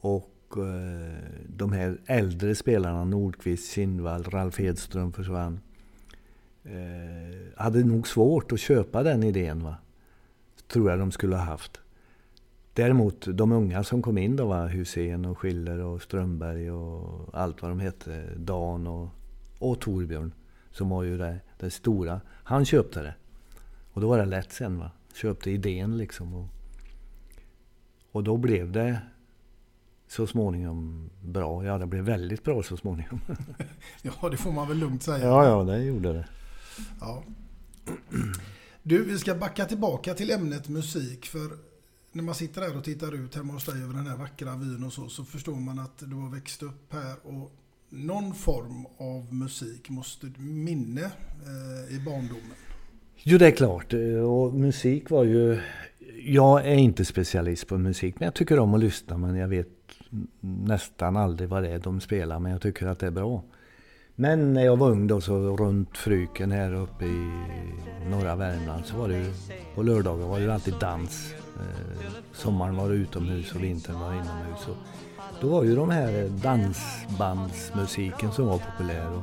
och 0.00 0.56
eh, 0.56 1.14
de 1.46 1.72
här 1.72 2.00
äldre 2.06 2.54
spelarna, 2.54 3.04
Nordqvist, 3.04 3.72
Kindvall, 3.72 4.22
Ralf 4.22 4.60
Edström 4.60 5.12
försvann. 5.12 5.60
Eh, 6.64 7.36
hade 7.56 7.84
nog 7.84 8.08
svårt 8.08 8.52
att 8.52 8.60
köpa 8.60 9.02
den 9.02 9.22
idén. 9.22 9.62
Va? 9.64 9.74
Tror 10.68 10.90
jag 10.90 10.98
de 10.98 11.10
skulle 11.12 11.36
ha 11.36 11.44
haft. 11.44 11.80
Däremot 12.74 13.26
de 13.36 13.52
unga 13.52 13.84
som 13.84 14.02
kom 14.02 14.18
in 14.18 14.36
då 14.36 14.46
var 14.46 14.68
Hussein 14.68 15.24
och 15.24 15.38
Schiller 15.38 15.78
och 15.78 16.02
Strömberg 16.02 16.70
och 16.70 17.30
allt 17.32 17.62
vad 17.62 17.70
de 17.70 17.80
hette. 17.80 18.26
Dan 18.36 18.86
och, 18.86 19.08
och 19.58 19.80
Torbjörn. 19.80 20.32
Som 20.70 20.88
var 20.88 21.02
ju 21.02 21.18
det, 21.18 21.40
det 21.58 21.70
stora. 21.70 22.20
Han 22.26 22.64
köpte 22.64 23.02
det. 23.02 23.14
Och 23.92 24.00
då 24.00 24.08
var 24.08 24.18
det 24.18 24.24
lätt 24.24 24.52
sen. 24.52 24.78
va. 24.78 24.90
Köpte 25.14 25.50
idén 25.50 25.96
liksom. 25.96 26.34
Och, 26.34 26.46
och 28.12 28.24
då 28.24 28.36
blev 28.36 28.72
det 28.72 29.00
så 30.08 30.26
småningom 30.26 31.10
bra. 31.22 31.64
Ja, 31.64 31.78
det 31.78 31.86
blev 31.86 32.04
väldigt 32.04 32.44
bra 32.44 32.62
så 32.62 32.76
småningom. 32.76 33.20
Ja, 34.02 34.28
det 34.28 34.36
får 34.36 34.52
man 34.52 34.68
väl 34.68 34.78
lugnt 34.78 35.02
säga. 35.02 35.26
ja, 35.26 35.44
ja, 35.44 35.64
det 35.64 35.82
gjorde 35.82 36.12
det. 36.12 36.26
Ja. 37.00 37.22
Du, 38.82 39.04
vi 39.04 39.18
ska 39.18 39.34
backa 39.34 39.64
tillbaka 39.64 40.14
till 40.14 40.30
ämnet 40.30 40.68
musik. 40.68 41.26
För 41.26 41.50
när 42.12 42.22
man 42.22 42.34
sitter 42.34 42.60
här 42.60 42.76
och 42.76 42.84
tittar 42.84 43.14
ut 43.14 43.34
hemma 43.34 43.52
hos 43.52 43.64
dig 43.64 43.82
över 43.82 43.94
den 43.94 44.06
här 44.06 44.16
vackra 44.16 44.56
vyn 44.56 44.84
och 44.84 44.92
så, 44.92 45.08
så 45.08 45.24
förstår 45.24 45.56
man 45.56 45.78
att 45.78 45.98
du 45.98 46.16
har 46.16 46.30
växt 46.30 46.62
upp 46.62 46.92
här. 46.92 47.16
Och 47.22 47.52
någon 47.88 48.34
form 48.34 48.86
av 48.98 49.34
musik 49.34 49.90
måste 49.90 50.26
du 50.26 50.40
minne 50.40 51.04
eh, 51.04 51.96
i 51.96 52.00
barndomen. 52.04 52.56
Jo, 53.16 53.38
det 53.38 53.46
är 53.46 53.50
klart. 53.50 53.92
Eh, 53.92 54.00
och 54.00 54.54
musik 54.54 55.10
var 55.10 55.24
ju... 55.24 55.60
Jag 56.22 56.66
är 56.66 56.74
inte 56.74 57.04
specialist 57.04 57.66
på 57.66 57.78
musik, 57.78 58.14
men 58.18 58.26
jag 58.26 58.34
tycker 58.34 58.58
om 58.58 58.74
att 58.74 58.80
lyssna. 58.80 59.18
Men 59.18 59.36
jag 59.36 59.48
vet 59.48 59.68
nästan 60.40 61.16
aldrig 61.16 61.48
vad 61.48 61.62
det 61.62 61.68
är 61.68 61.78
de 61.78 62.00
spelar, 62.00 62.38
men 62.38 62.52
jag 62.52 62.62
tycker 62.62 62.86
att 62.86 62.98
det 62.98 63.06
är 63.06 63.10
bra. 63.10 63.42
Men 64.16 64.54
när 64.54 64.64
jag 64.64 64.76
var 64.76 64.90
ung 64.90 65.06
då, 65.06 65.20
så 65.20 65.56
runt 65.56 65.98
Fryken 65.98 66.52
här 66.52 66.74
uppe 66.74 67.04
i 67.04 67.30
norra 68.10 68.36
Värmland, 68.36 68.86
så 68.86 68.96
var 68.96 69.08
det 69.08 69.16
ju... 69.16 69.32
På 69.74 69.82
lördagar 69.82 70.26
var 70.26 70.38
det 70.38 70.44
ju 70.44 70.52
alltid 70.52 70.74
dans. 70.80 71.34
Eh, 71.56 71.62
sommaren 72.32 72.76
var 72.76 72.88
det 72.88 72.94
utomhus 72.94 73.54
och 73.54 73.64
vintern 73.64 74.00
var 74.00 74.12
inomhus. 74.12 74.68
Och 74.68 74.76
då 75.40 75.48
var 75.48 75.64
ju 75.64 75.76
de 75.76 75.90
här 75.90 76.28
dansbandsmusiken 76.28 78.32
som 78.32 78.46
var 78.46 78.58
populär. 78.58 79.12
Och 79.12 79.22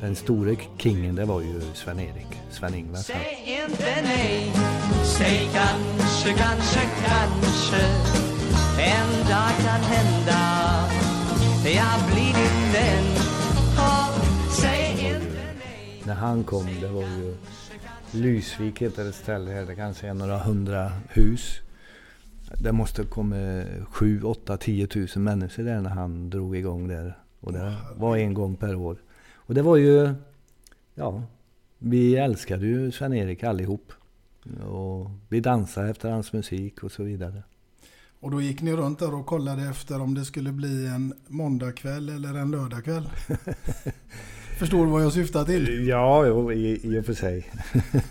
den 0.00 0.16
store 0.16 0.56
kingen, 0.78 1.14
det 1.14 1.24
var 1.24 1.40
ju 1.40 1.60
Sven-Erik, 1.74 2.26
Sven-Ingvars. 2.50 3.04
Säg 3.04 3.60
inte 3.64 4.02
nej, 4.04 4.52
säg 5.04 5.50
kanske, 5.52 6.32
kanske, 6.32 6.80
kanske 7.06 7.76
En 8.78 9.10
dag 9.28 9.50
kan 9.64 9.80
hända, 9.80 10.40
jag 11.64 12.00
blir 12.12 12.34
din 12.34 12.72
vän 12.72 13.04
när 16.06 16.14
han 16.14 16.44
kom, 16.44 16.66
det 16.80 16.88
var 16.88 17.02
ju 17.02 17.36
Lysvik 18.12 18.82
heter 18.82 19.08
ett 19.08 19.14
ställe 19.14 19.50
här, 19.50 19.66
det 19.66 19.74
kanske 19.74 20.08
är 20.08 20.14
några 20.14 20.38
hundra 20.38 20.92
hus. 21.08 21.60
Det 22.58 22.72
måste 22.72 23.04
komma 23.04 23.64
sju, 23.90 24.22
åtta, 24.22 24.56
tio 24.56 24.86
tusen 24.86 25.22
människor 25.22 25.62
där 25.62 25.80
när 25.80 25.90
han 25.90 26.30
drog 26.30 26.56
igång 26.56 26.88
där. 26.88 27.18
Och 27.40 27.52
det 27.52 27.76
var 27.96 28.16
en 28.16 28.34
gång 28.34 28.56
per 28.56 28.74
år. 28.74 28.96
Och 29.34 29.54
det 29.54 29.62
var 29.62 29.76
ju, 29.76 30.14
ja, 30.94 31.22
vi 31.78 32.16
älskade 32.16 32.66
ju 32.66 32.92
Sven-Erik 32.92 33.44
allihop. 33.44 33.92
Och 34.66 35.10
vi 35.28 35.40
dansade 35.40 35.90
efter 35.90 36.10
hans 36.10 36.32
musik 36.32 36.82
och 36.82 36.92
så 36.92 37.02
vidare. 37.02 37.42
Och 38.20 38.30
då 38.30 38.40
gick 38.40 38.62
ni 38.62 38.72
runt 38.72 38.98
där 38.98 39.14
och 39.14 39.26
kollade 39.26 39.62
efter 39.62 40.00
om 40.00 40.14
det 40.14 40.24
skulle 40.24 40.52
bli 40.52 40.86
en 40.86 41.14
måndagkväll 41.26 42.08
eller 42.08 42.34
en 42.34 42.50
lördagkväll. 42.50 43.08
Förstår 44.60 44.86
du 44.86 44.92
vad 44.92 45.02
jag 45.02 45.12
syftar 45.12 45.44
till? 45.44 45.88
Ja, 45.88 46.26
jo, 46.26 46.52
i, 46.52 46.80
i 46.82 47.00
och 47.00 47.04
för 47.04 47.14
sig. 47.14 47.52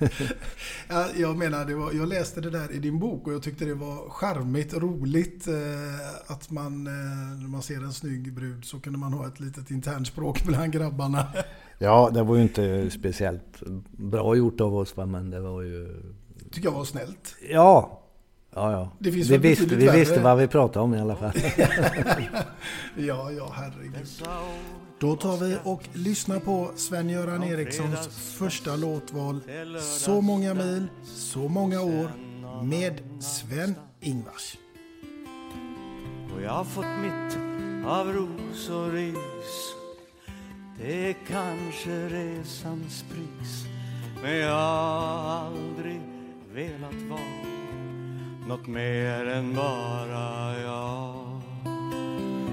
Ja, 0.87 1.05
Jag 1.17 1.37
menar, 1.37 1.65
det 1.65 1.75
var, 1.75 1.93
jag 1.93 2.09
läste 2.09 2.41
det 2.41 2.49
där 2.49 2.71
i 2.71 2.79
din 2.79 2.99
bok 2.99 3.27
och 3.27 3.33
jag 3.33 3.43
tyckte 3.43 3.65
det 3.65 3.73
var 3.73 4.09
charmigt, 4.09 4.73
roligt 4.73 5.47
eh, 5.47 5.53
att 6.31 6.51
man, 6.51 6.87
eh, 6.87 6.93
när 7.41 7.47
man 7.47 7.61
ser 7.61 7.75
en 7.75 7.93
snygg 7.93 8.33
brud 8.33 8.65
så 8.65 8.79
kunde 8.79 8.99
man 8.99 9.13
ha 9.13 9.27
ett 9.27 9.39
litet 9.39 9.71
internt 9.71 10.07
språk 10.07 10.43
bland 10.45 10.71
grabbarna. 10.71 11.27
Ja, 11.79 12.09
det 12.13 12.23
var 12.23 12.35
ju 12.35 12.41
inte 12.41 12.89
speciellt 12.91 13.63
bra 13.91 14.35
gjort 14.35 14.61
av 14.61 14.75
oss, 14.75 14.95
men 14.97 15.29
det 15.29 15.39
var 15.39 15.61
ju... 15.61 16.01
tycker 16.51 16.67
jag 16.67 16.75
var 16.75 16.85
snällt. 16.85 17.35
Ja, 17.49 18.01
ja, 18.55 18.71
ja. 18.71 18.91
Det 18.99 19.11
finns 19.11 19.29
vi 19.29 19.37
visste, 19.37 19.75
vi 19.75 19.89
visste 19.89 20.19
vad 20.19 20.37
vi 20.37 20.47
pratade 20.47 20.83
om 20.83 20.93
i 20.95 20.99
alla 20.99 21.15
fall. 21.15 21.31
Ja, 22.95 23.31
ja, 23.31 23.53
herregud. 23.55 24.07
Då 24.99 25.15
tar 25.15 25.37
vi 25.37 25.57
och 25.63 25.81
lyssnar 25.93 26.39
på 26.39 26.71
Sven-Göran 26.75 27.43
Erikssons 27.43 28.07
första 28.37 28.75
låtval. 28.75 29.41
Så 29.81 30.21
många 30.21 30.53
mil, 30.53 30.87
så 31.03 31.39
många 31.39 31.81
år 31.81 32.11
med 32.63 33.01
Sven-Ingvars. 33.19 34.57
Och 36.35 36.41
jag 36.41 36.51
har 36.51 36.63
fått 36.63 36.85
mitt 36.85 37.37
av 37.87 38.13
ros 38.13 38.69
och 38.69 38.91
ris. 38.91 39.75
Det 40.81 41.09
är 41.09 41.15
kanske 41.27 42.09
resans 42.09 43.05
pris 43.09 43.65
Men 44.23 44.35
jag 44.37 44.53
har 44.53 45.45
aldrig 45.45 46.01
velat 46.53 47.01
vara 47.09 47.59
Något 48.47 48.67
mer 48.67 49.25
än 49.25 49.55
bara 49.55 50.59
jag. 50.59 51.41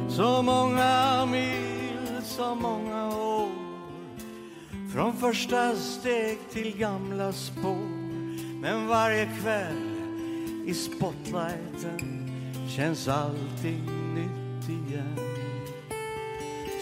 Så 0.09 0.43
många 0.43 1.27
mil, 1.27 1.86
så 2.27 2.55
många 2.55 3.17
år. 3.17 3.49
Från 4.95 5.17
första 5.17 5.77
steg 5.77 6.39
till 6.51 6.79
gamla 6.79 7.33
spår. 7.33 7.89
Men 8.61 8.87
varje 8.87 9.31
kväll 9.43 10.01
i 10.67 10.75
spotlighten 10.75 12.31
känns 12.77 13.09
allting 13.09 14.15
nytt 14.15 14.69
igen. 14.69 15.19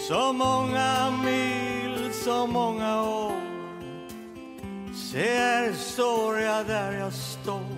Så 0.09 0.33
många 0.33 1.11
mil, 1.25 2.13
så 2.13 2.47
många 2.47 3.01
år. 3.03 3.41
Se 4.95 5.37
här 5.37 5.73
står 5.73 6.39
jag 6.39 6.67
där 6.67 6.91
jag 6.91 7.13
står. 7.13 7.75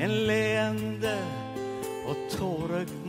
En 0.00 0.26
leende 0.26 1.18
och 2.08 2.38
tårögd 2.38 3.06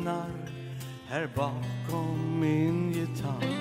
här 1.09 1.29
bakom 1.35 2.39
min 2.39 2.91
gitarr. 2.91 3.56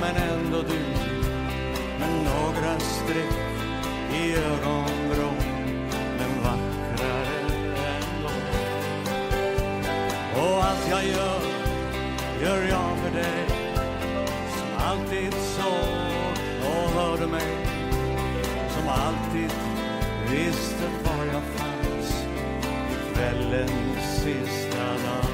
Men 0.00 0.16
ändå 0.16 0.62
du. 0.62 0.78
Med 1.98 2.10
några 2.24 2.78
streck 2.80 3.38
i 4.14 4.34
ögonvrån 4.34 5.36
Men 6.18 6.42
vackrare 6.42 7.38
ändå 7.86 8.30
Och 10.40 10.64
allt 10.64 10.88
jag 10.90 11.04
gör, 11.04 11.40
gör 12.42 12.68
jag 12.68 12.98
för 12.98 13.10
dig. 13.10 13.46
Som 14.56 14.86
alltid 14.86 15.34
såg 15.34 16.32
och 16.60 16.90
hörde 16.90 17.26
mig? 17.26 17.56
Som 18.68 18.88
alltid 18.88 19.52
visste 20.30 20.88
var 21.04 21.24
jag 21.24 21.42
fanns 21.42 22.26
i 22.90 23.14
kvällens 23.14 24.22
sista 24.22 24.84
dag. 24.84 25.27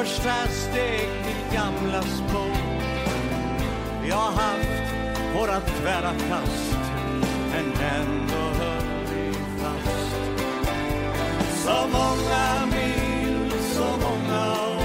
Första 0.00 0.48
steg 0.48 1.08
till 1.24 1.56
gamla 1.56 2.02
spår. 2.02 2.56
Vi 4.02 4.10
har 4.10 4.32
haft 4.32 4.94
våra 5.34 5.60
tvära 5.60 6.12
kast 6.28 6.76
Men 7.52 7.64
ändå 7.72 8.34
höll 8.34 9.04
vi 9.14 9.32
fast. 9.62 10.16
Så 11.64 11.88
många 11.92 12.66
mil, 12.66 13.52
så 13.60 13.84
många 13.84 14.52
år. 14.52 14.84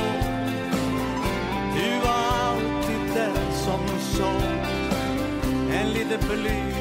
Du 1.76 2.00
var 2.00 2.48
alltid 2.48 3.16
den 3.16 3.54
som 3.54 4.00
såg. 4.00 4.66
En 5.72 5.90
liten 5.90 6.20
blyg 6.30 6.75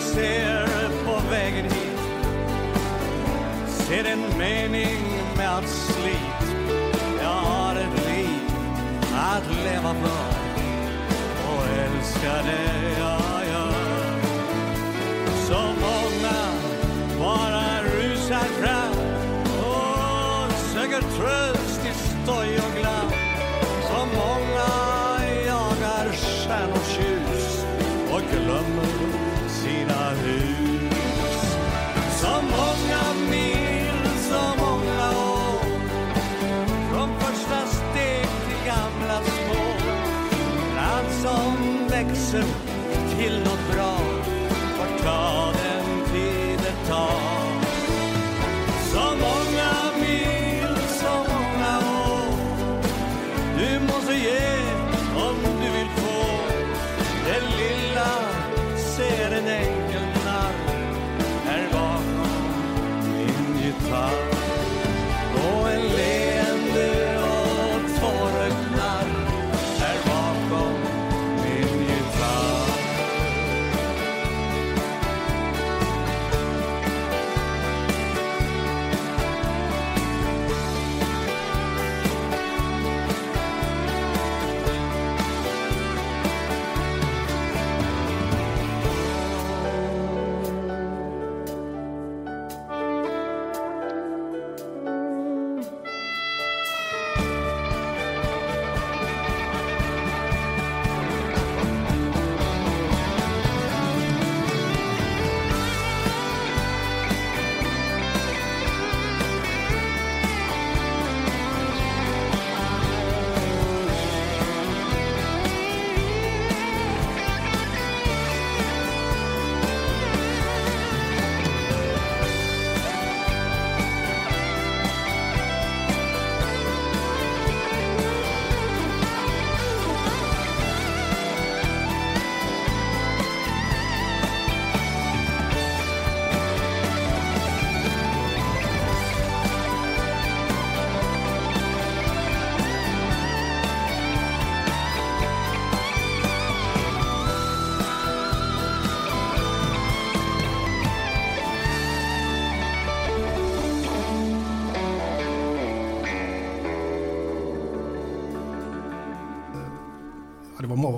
ser 0.00 0.88
på 1.04 1.30
vägen 1.30 1.64
hit. 1.64 2.00
Ser 3.68 4.04
en 4.04 4.38
mening 4.38 5.02
med 5.36 5.68
slit. 5.68 6.54
Jag 7.22 7.28
har 7.28 7.76
ett 7.76 8.06
liv 8.06 8.40
att 9.14 9.46
leva 9.64 9.94
för 9.94 10.30
och 11.48 11.66
älska 11.68 12.32
det 12.42 12.98
jag 12.98 13.46
gör. 13.52 14.20
Så 15.48 15.60
många 15.60 16.38
bara 17.18 17.82
rusar 17.82 18.44
fram 18.60 18.92
och 19.58 20.52
söker 20.52 21.00
tröst 21.00 21.59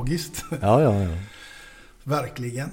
Magiskt. 0.02 0.44
Ja, 0.50 0.82
ja, 0.82 1.02
ja. 1.02 1.10
Verkligen. 2.04 2.70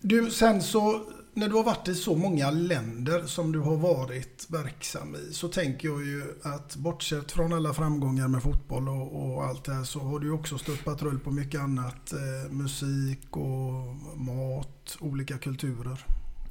Du, 0.00 0.30
sen 0.30 0.62
så 0.62 1.00
när 1.34 1.48
du 1.48 1.54
har 1.54 1.64
varit 1.64 1.88
i 1.88 1.94
så 1.94 2.16
många 2.16 2.50
länder 2.50 3.22
som 3.22 3.52
du 3.52 3.58
har 3.58 3.76
varit 3.76 4.46
verksam 4.48 5.16
i 5.16 5.32
så 5.32 5.48
tänker 5.48 5.88
jag 5.88 6.04
ju 6.04 6.22
att 6.42 6.76
bortsett 6.76 7.32
från 7.32 7.52
alla 7.52 7.74
framgångar 7.74 8.28
med 8.28 8.42
fotboll 8.42 8.88
och, 8.88 9.34
och 9.34 9.44
allt 9.44 9.64
det 9.64 9.72
här 9.72 9.84
så 9.84 10.00
har 10.00 10.20
du 10.20 10.30
också 10.30 10.58
stött 10.58 10.84
patrull 10.84 11.18
på 11.18 11.30
mycket 11.30 11.60
annat. 11.60 12.12
Eh, 12.12 12.52
musik 12.52 13.36
och 13.36 13.96
mat, 14.16 14.96
olika 15.00 15.38
kulturer. 15.38 16.06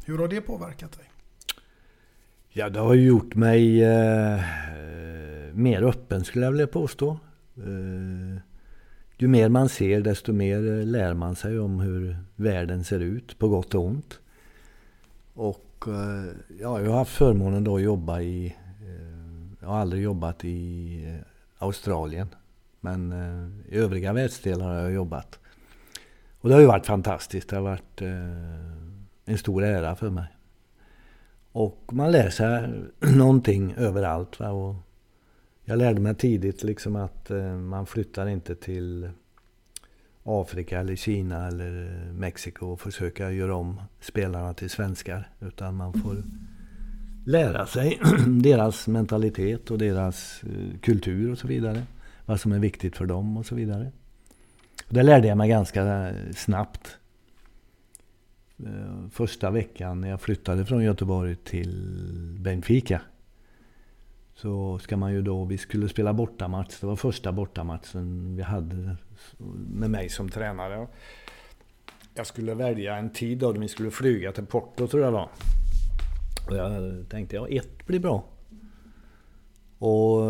Hur 0.06 0.18
har 0.18 0.28
det 0.28 0.42
påverkat 0.42 0.92
dig? 0.92 1.06
Ja, 2.50 2.70
det 2.70 2.80
har 2.80 2.94
ju 2.94 3.08
gjort 3.08 3.36
mig 3.36 3.84
eh, 3.84 4.42
mer 5.54 5.84
öppen 5.84 6.24
skulle 6.24 6.46
jag 6.46 6.52
vilja 6.52 6.68
påstå. 6.68 7.20
Eh, 7.58 8.53
ju 9.24 9.28
mer 9.28 9.50
man 9.50 9.70
ser 9.70 10.02
desto 10.02 10.34
mer 10.34 10.80
eh, 10.80 10.86
lär 10.86 11.14
man 11.14 11.36
sig 11.36 11.60
om 11.60 11.80
hur 11.80 12.18
världen 12.36 12.84
ser 12.84 13.00
ut 13.00 13.40
på 13.40 13.48
gott 13.48 13.76
och 13.76 13.86
ont. 13.86 14.20
Och 15.34 15.86
eh, 15.88 16.34
ja, 16.60 16.82
jag 16.82 16.92
har 16.92 16.98
haft 16.98 17.12
förmånen 17.12 17.64
då 17.64 17.76
att 17.76 17.82
jobba 17.82 18.22
i, 18.22 18.46
eh, 18.82 19.62
jag 19.62 19.68
har 19.68 19.78
aldrig 19.78 20.04
jobbat 20.04 20.46
i 20.46 21.20
Australien. 21.58 22.28
Men 22.80 23.14
i 23.70 23.78
övriga 23.78 24.14
världsdelar 24.14 24.66
har 24.66 24.76
jag 24.76 24.92
jobbat. 24.92 25.40
Och 26.42 26.50
det 26.50 26.56
har 26.56 26.62
ju 26.62 26.68
varit 26.68 26.86
fantastiskt. 26.86 27.50
Det 27.50 27.56
har 27.56 27.64
varit 27.64 28.02
en 29.26 29.38
stor 29.38 29.64
ära 29.64 29.96
för 29.96 30.10
mig. 30.10 30.28
Och 31.52 31.90
man 31.92 32.12
lär 32.12 32.30
sig 32.30 32.70
någonting 33.16 33.74
överallt. 33.78 34.40
Va? 34.40 34.50
Och 34.50 34.76
jag 35.66 35.78
lärde 35.78 36.02
mig 36.02 36.16
tidigt 36.16 36.64
liksom 36.64 36.96
att 36.96 37.32
eh, 37.32 37.56
man 37.56 37.86
flyttar 37.86 38.28
inte 38.28 38.56
till 38.56 39.10
Afrika 40.24 40.80
eller 40.80 40.96
Kina 40.96 41.48
eller 41.48 41.84
eh, 41.84 42.14
Mexiko 42.14 42.66
och 42.66 42.82
försöka 42.82 43.32
göra 43.32 43.56
om 43.56 43.82
spelarna 44.00 44.54
till 44.54 44.70
svenskar. 44.70 45.30
Utan 45.42 45.76
man 45.76 45.94
får 45.94 46.24
lära 47.26 47.66
sig 47.66 48.00
deras 48.28 48.88
mentalitet 48.88 49.72
och 49.72 49.78
deras 49.78 50.44
eh, 50.44 50.80
kultur 50.80 51.32
och 51.32 51.38
så 51.38 51.48
vidare. 51.48 51.84
Vad 52.26 52.40
som 52.40 52.52
är 52.52 52.60
viktigt 52.60 52.98
för 52.98 53.06
dem 53.06 53.38
och 53.38 53.46
så 53.46 53.56
vidare. 53.56 53.92
Och 54.88 54.94
det 54.94 55.04
lärde 55.04 55.28
jag 55.28 55.38
mig 55.38 55.50
ganska 55.50 56.14
snabbt. 56.36 56.98
Första 59.12 59.52
veckan 59.52 60.02
när 60.02 60.10
jag 60.10 60.22
flyttade 60.22 60.66
från 60.66 60.84
Göteborg 60.84 61.36
till 61.36 61.98
Benfica. 62.40 63.02
Så 64.36 64.80
ska 64.80 64.98
man 64.98 65.14
ju 65.14 65.22
då, 65.22 65.46
vi 65.46 65.58
skulle 65.58 65.90
spela 65.90 66.14
bortamatch. 66.14 66.80
Det 66.80 66.88
var 66.88 66.96
första 66.96 67.32
bortamatchen 67.32 68.36
vi 68.36 68.44
hade 68.44 68.96
med 69.68 69.90
mig 69.90 70.10
som 70.10 70.30
tränare. 70.30 70.88
Jag 72.14 72.28
skulle 72.28 72.54
välja 72.56 72.96
en 72.98 73.10
tid 73.10 73.38
då 73.38 73.52
vi 73.52 73.68
skulle 73.68 73.92
flyga 73.92 74.32
till 74.32 74.46
Porto 74.46 74.88
tror 74.88 75.04
jag 75.04 75.14
det 75.14 75.18
var. 75.18 75.30
Och 76.50 76.56
jag 76.56 76.94
tänkte, 77.10 77.36
ja 77.36 77.48
ett 77.48 77.86
blir 77.88 78.00
bra. 78.00 78.24
Och 79.78 80.22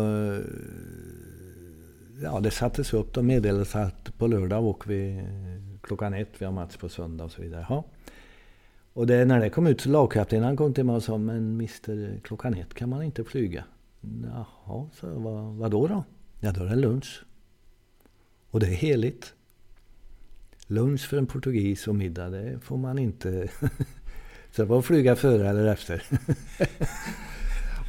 ja, 2.22 2.40
det 2.40 2.50
sattes 2.50 2.94
upp. 2.94 3.14
De 3.14 3.26
meddelades 3.26 3.76
att 3.76 4.18
på 4.18 4.26
lördag 4.26 4.64
åker 4.64 4.88
vi 4.88 5.24
klockan 5.82 6.14
ett. 6.14 6.30
Vi 6.38 6.44
har 6.44 6.52
match 6.52 6.76
på 6.76 6.88
söndag 6.88 7.24
och 7.24 7.32
så 7.32 7.42
vidare. 7.42 7.66
Ja. 7.68 7.84
Och 8.92 9.06
det, 9.06 9.24
när 9.24 9.40
det 9.40 9.50
kom 9.50 9.66
ut 9.66 9.80
så 9.80 9.88
lagkaptenen 9.88 10.56
kom 10.56 10.74
till 10.74 10.84
mig 10.84 10.96
och 10.96 11.02
sa, 11.02 11.18
men 11.18 11.56
mister, 11.56 12.20
klockan 12.22 12.54
ett 12.54 12.74
kan 12.74 12.88
man 12.88 13.02
inte 13.02 13.24
flyga. 13.24 13.64
Jaha, 14.22 14.88
så 14.92 15.18
vad, 15.18 15.54
vad 15.54 15.70
då 15.70 15.86
då? 15.86 16.04
Ja, 16.40 16.52
då 16.52 16.64
är 16.64 16.68
det 16.68 16.76
lunch. 16.76 17.24
Och 18.50 18.60
det 18.60 18.66
är 18.66 18.74
heligt. 18.74 19.34
Lunch 20.66 21.08
för 21.08 21.16
en 21.18 21.26
portugis 21.26 21.88
och 21.88 21.94
middag, 21.94 22.30
det 22.30 22.58
får 22.62 22.76
man 22.76 22.98
inte... 22.98 23.48
så 24.50 24.62
det 24.62 24.64
var 24.64 24.78
att 24.78 24.84
flyga 24.84 25.16
före 25.16 25.48
eller 25.48 25.66
efter. 25.66 26.02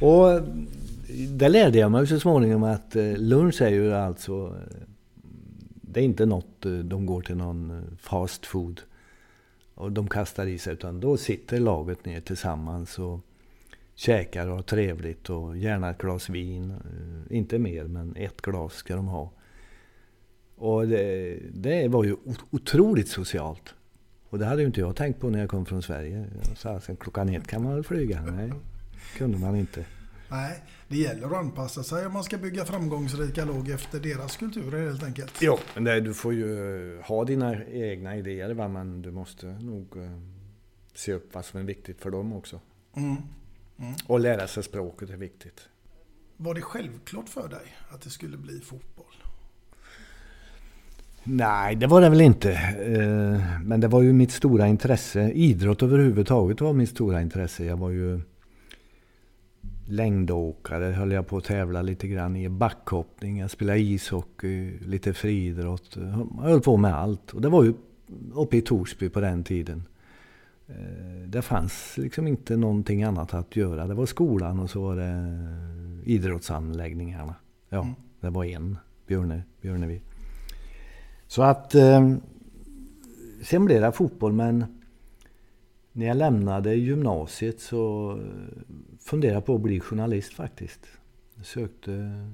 och 0.00 0.42
det 1.28 1.48
lärde 1.48 1.78
jag 1.78 1.90
mig 1.90 2.06
så 2.06 2.20
småningom 2.20 2.62
att 2.62 2.96
eh, 2.96 3.16
lunch 3.16 3.62
är 3.62 3.70
ju 3.70 3.94
alltså... 3.94 4.46
Eh, 4.46 4.82
det 5.72 6.00
är 6.00 6.04
inte 6.04 6.26
något, 6.26 6.66
eh, 6.66 6.72
de 6.72 7.06
går 7.06 7.22
till 7.22 7.36
någon 7.36 7.82
fast 7.98 8.46
food 8.46 8.80
och 9.74 9.92
de 9.92 10.08
kastar 10.08 10.46
i 10.46 10.58
sig. 10.58 10.72
Utan 10.72 11.00
då 11.00 11.16
sitter 11.16 11.60
laget 11.60 12.04
ner 12.04 12.20
tillsammans 12.20 12.98
och 12.98 13.20
käkar 13.96 14.48
och 14.48 14.56
har 14.56 14.62
trevligt 14.62 15.30
och 15.30 15.56
gärna 15.56 15.90
ett 15.90 15.98
glas 15.98 16.28
vin. 16.28 16.70
Eh, 16.70 17.36
inte 17.36 17.58
mer, 17.58 17.84
men 17.84 18.16
ett 18.16 18.42
glas 18.42 18.74
ska 18.74 18.96
de 18.96 19.06
ha. 19.06 19.32
Och 20.56 20.88
det, 20.88 21.38
det 21.54 21.88
var 21.88 22.04
ju 22.04 22.16
otroligt 22.50 23.08
socialt. 23.08 23.74
Och 24.28 24.38
det 24.38 24.46
hade 24.46 24.60
ju 24.62 24.66
inte 24.66 24.80
jag 24.80 24.96
tänkt 24.96 25.20
på 25.20 25.30
när 25.30 25.38
jag 25.38 25.48
kom 25.48 25.66
från 25.66 25.82
Sverige. 25.82 26.26
Jag 26.48 26.82
sa 26.82 26.94
klockan 27.00 27.28
ett 27.28 27.46
kan 27.46 27.62
man 27.62 27.74
väl 27.74 27.84
flyga? 27.84 28.22
Nej, 28.22 28.52
kunde 29.16 29.38
man 29.38 29.56
inte. 29.56 29.84
Nej, 30.30 30.62
det 30.88 30.96
gäller 30.96 31.26
att 31.26 31.32
anpassa 31.32 31.82
sig 31.82 32.06
om 32.06 32.12
man 32.12 32.24
ska 32.24 32.38
bygga 32.38 32.64
framgångsrika 32.64 33.44
lag 33.44 33.70
efter 33.70 34.00
deras 34.00 34.36
kulturer 34.36 34.86
helt 34.86 35.02
enkelt. 35.02 35.32
Jo, 35.40 35.58
men 35.74 35.84
det, 35.84 36.00
du 36.00 36.14
får 36.14 36.34
ju 36.34 37.00
ha 37.04 37.24
dina 37.24 37.64
egna 37.64 38.16
idéer 38.16 38.54
va? 38.54 38.68
men 38.68 39.02
du 39.02 39.10
måste 39.10 39.46
nog 39.46 39.96
uh, 39.96 40.20
se 40.94 41.12
upp 41.12 41.34
vad 41.34 41.44
som 41.44 41.60
är 41.60 41.64
viktigt 41.64 42.00
för 42.00 42.10
dem 42.10 42.32
också. 42.32 42.60
Mm. 42.96 43.16
Mm. 43.78 43.94
Och 44.06 44.20
lära 44.20 44.46
sig 44.46 44.62
språket 44.62 45.10
är 45.10 45.16
viktigt. 45.16 45.68
Var 46.36 46.54
det 46.54 46.62
självklart 46.62 47.28
för 47.28 47.48
dig 47.48 47.76
att 47.88 48.00
det 48.00 48.10
skulle 48.10 48.36
bli 48.36 48.60
fotboll? 48.60 49.06
Nej, 51.24 51.76
det 51.76 51.86
var 51.86 52.00
det 52.00 52.08
väl 52.08 52.20
inte. 52.20 52.52
Eh, 52.52 53.60
men 53.62 53.80
det 53.80 53.88
var 53.88 54.02
ju 54.02 54.12
mitt 54.12 54.32
stora 54.32 54.66
intresse. 54.66 55.30
Idrott 55.30 55.82
överhuvudtaget 55.82 56.60
var 56.60 56.72
mitt 56.72 56.88
stora 56.88 57.22
intresse. 57.22 57.64
Jag 57.64 57.76
var 57.76 57.90
ju 57.90 58.20
längdåkare, 59.88 60.84
höll 60.84 61.12
jag 61.12 61.26
på 61.26 61.36
att 61.36 61.44
tävla 61.44 61.82
lite 61.82 62.08
grann 62.08 62.36
i 62.36 62.48
backhoppning, 62.48 63.38
jag 63.38 63.50
spelade 63.50 63.78
ishockey, 63.78 64.78
lite 64.78 65.14
friidrott. 65.14 65.96
Jag 66.36 66.42
höll 66.42 66.60
på 66.60 66.76
med 66.76 66.94
allt. 66.94 67.32
Och 67.32 67.40
det 67.40 67.48
var 67.48 67.64
ju 67.64 67.74
uppe 68.34 68.56
i 68.56 68.60
Torsby 68.60 69.08
på 69.08 69.20
den 69.20 69.44
tiden. 69.44 69.82
Eh, 70.68 71.28
det 71.28 71.42
fanns 71.42 71.96
liksom 71.96 72.26
inte 72.26 72.56
någonting 72.56 73.02
annat 73.02 73.34
att 73.34 73.56
göra. 73.56 73.86
Det 73.86 73.94
var 73.94 74.06
skolan 74.06 74.60
och 74.60 74.70
så 74.70 74.80
var 74.80 74.96
det 74.96 75.38
idrottsanläggningarna. 76.04 77.34
Ja, 77.68 77.82
mm. 77.82 77.94
det 78.20 78.30
var 78.30 78.44
en, 78.44 78.78
Björne, 79.06 79.42
Björnevi. 79.60 80.00
Så 81.26 81.42
att... 81.42 81.74
Eh, 81.74 82.14
sen 83.42 83.64
blev 83.64 83.80
det 83.80 83.92
fotboll 83.92 84.32
men 84.32 84.64
när 85.92 86.06
jag 86.06 86.16
lämnade 86.16 86.74
gymnasiet 86.74 87.60
så 87.60 88.12
eh, 88.12 88.62
funderade 89.00 89.36
jag 89.36 89.44
på 89.44 89.54
att 89.54 89.60
bli 89.60 89.80
journalist 89.80 90.32
faktiskt. 90.32 90.86
Jag 91.34 91.46
sökte 91.46 92.26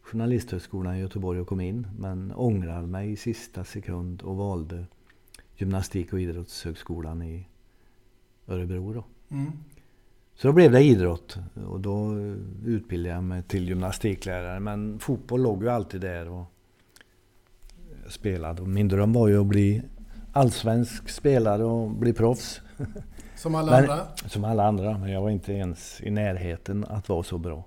Journalisthögskolan 0.00 0.96
i 0.96 1.00
Göteborg 1.00 1.40
och 1.40 1.46
kom 1.46 1.60
in. 1.60 1.86
Men 1.98 2.32
ångrade 2.32 2.86
mig 2.86 3.12
i 3.12 3.16
sista 3.16 3.64
sekund 3.64 4.22
och 4.22 4.36
valde 4.36 4.84
Gymnastik 5.56 6.12
och 6.12 6.20
idrottshögskolan 6.20 7.22
i 7.22 7.46
Örebro. 8.50 8.92
Då. 8.92 9.04
Mm. 9.30 9.52
Så 10.34 10.46
då 10.48 10.52
blev 10.52 10.72
det 10.72 10.82
idrott 10.82 11.38
och 11.66 11.80
då 11.80 12.14
utbildade 12.66 13.14
jag 13.14 13.24
mig 13.24 13.42
till 13.42 13.68
gymnastiklärare. 13.68 14.60
Men 14.60 14.98
fotboll 14.98 15.42
låg 15.42 15.62
ju 15.62 15.68
alltid 15.68 16.00
där 16.00 16.28
och 16.28 16.46
spelade. 18.08 18.62
Och 18.62 18.68
min 18.68 18.88
dröm 18.88 19.12
var 19.12 19.28
ju 19.28 19.40
att 19.40 19.46
bli 19.46 19.82
allsvensk 20.32 21.08
spelare 21.08 21.64
och 21.64 21.90
bli 21.90 22.12
proffs. 22.12 22.60
Som 23.36 23.54
alla 23.54 23.72
men, 23.72 23.90
andra? 23.90 24.06
Som 24.28 24.44
alla 24.44 24.64
andra, 24.66 24.98
men 24.98 25.10
jag 25.10 25.22
var 25.22 25.30
inte 25.30 25.52
ens 25.52 26.00
i 26.00 26.10
närheten 26.10 26.84
att 26.84 27.08
vara 27.08 27.22
så 27.22 27.38
bra. 27.38 27.64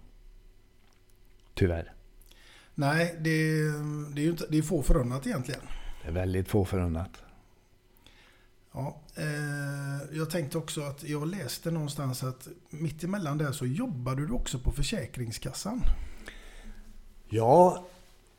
Tyvärr. 1.53 1.93
Nej, 2.75 3.15
det, 3.19 3.29
det 4.13 4.21
är 4.21 4.23
ju 4.23 4.29
inte, 4.29 4.45
det 4.49 4.57
är 4.57 4.61
få 4.61 4.81
förunnat 4.81 5.27
egentligen. 5.27 5.61
Det 6.01 6.07
är 6.07 6.11
väldigt 6.11 6.47
få 6.47 6.65
förunnat. 6.65 7.23
Ja, 8.71 8.87
eh, 8.87 9.02
Eh, 9.15 10.17
jag 10.17 10.29
tänkte 10.29 10.57
också 10.57 10.81
att 10.81 11.03
jag 11.03 11.27
läste 11.27 11.71
någonstans 11.71 12.23
att 12.23 12.47
mitt 12.69 13.03
emellan 13.03 13.37
där 13.37 13.51
så 13.51 13.65
jobbade 13.65 14.27
du 14.27 14.33
också 14.33 14.59
på 14.59 14.71
Försäkringskassan. 14.71 15.81
Ja, 17.29 17.85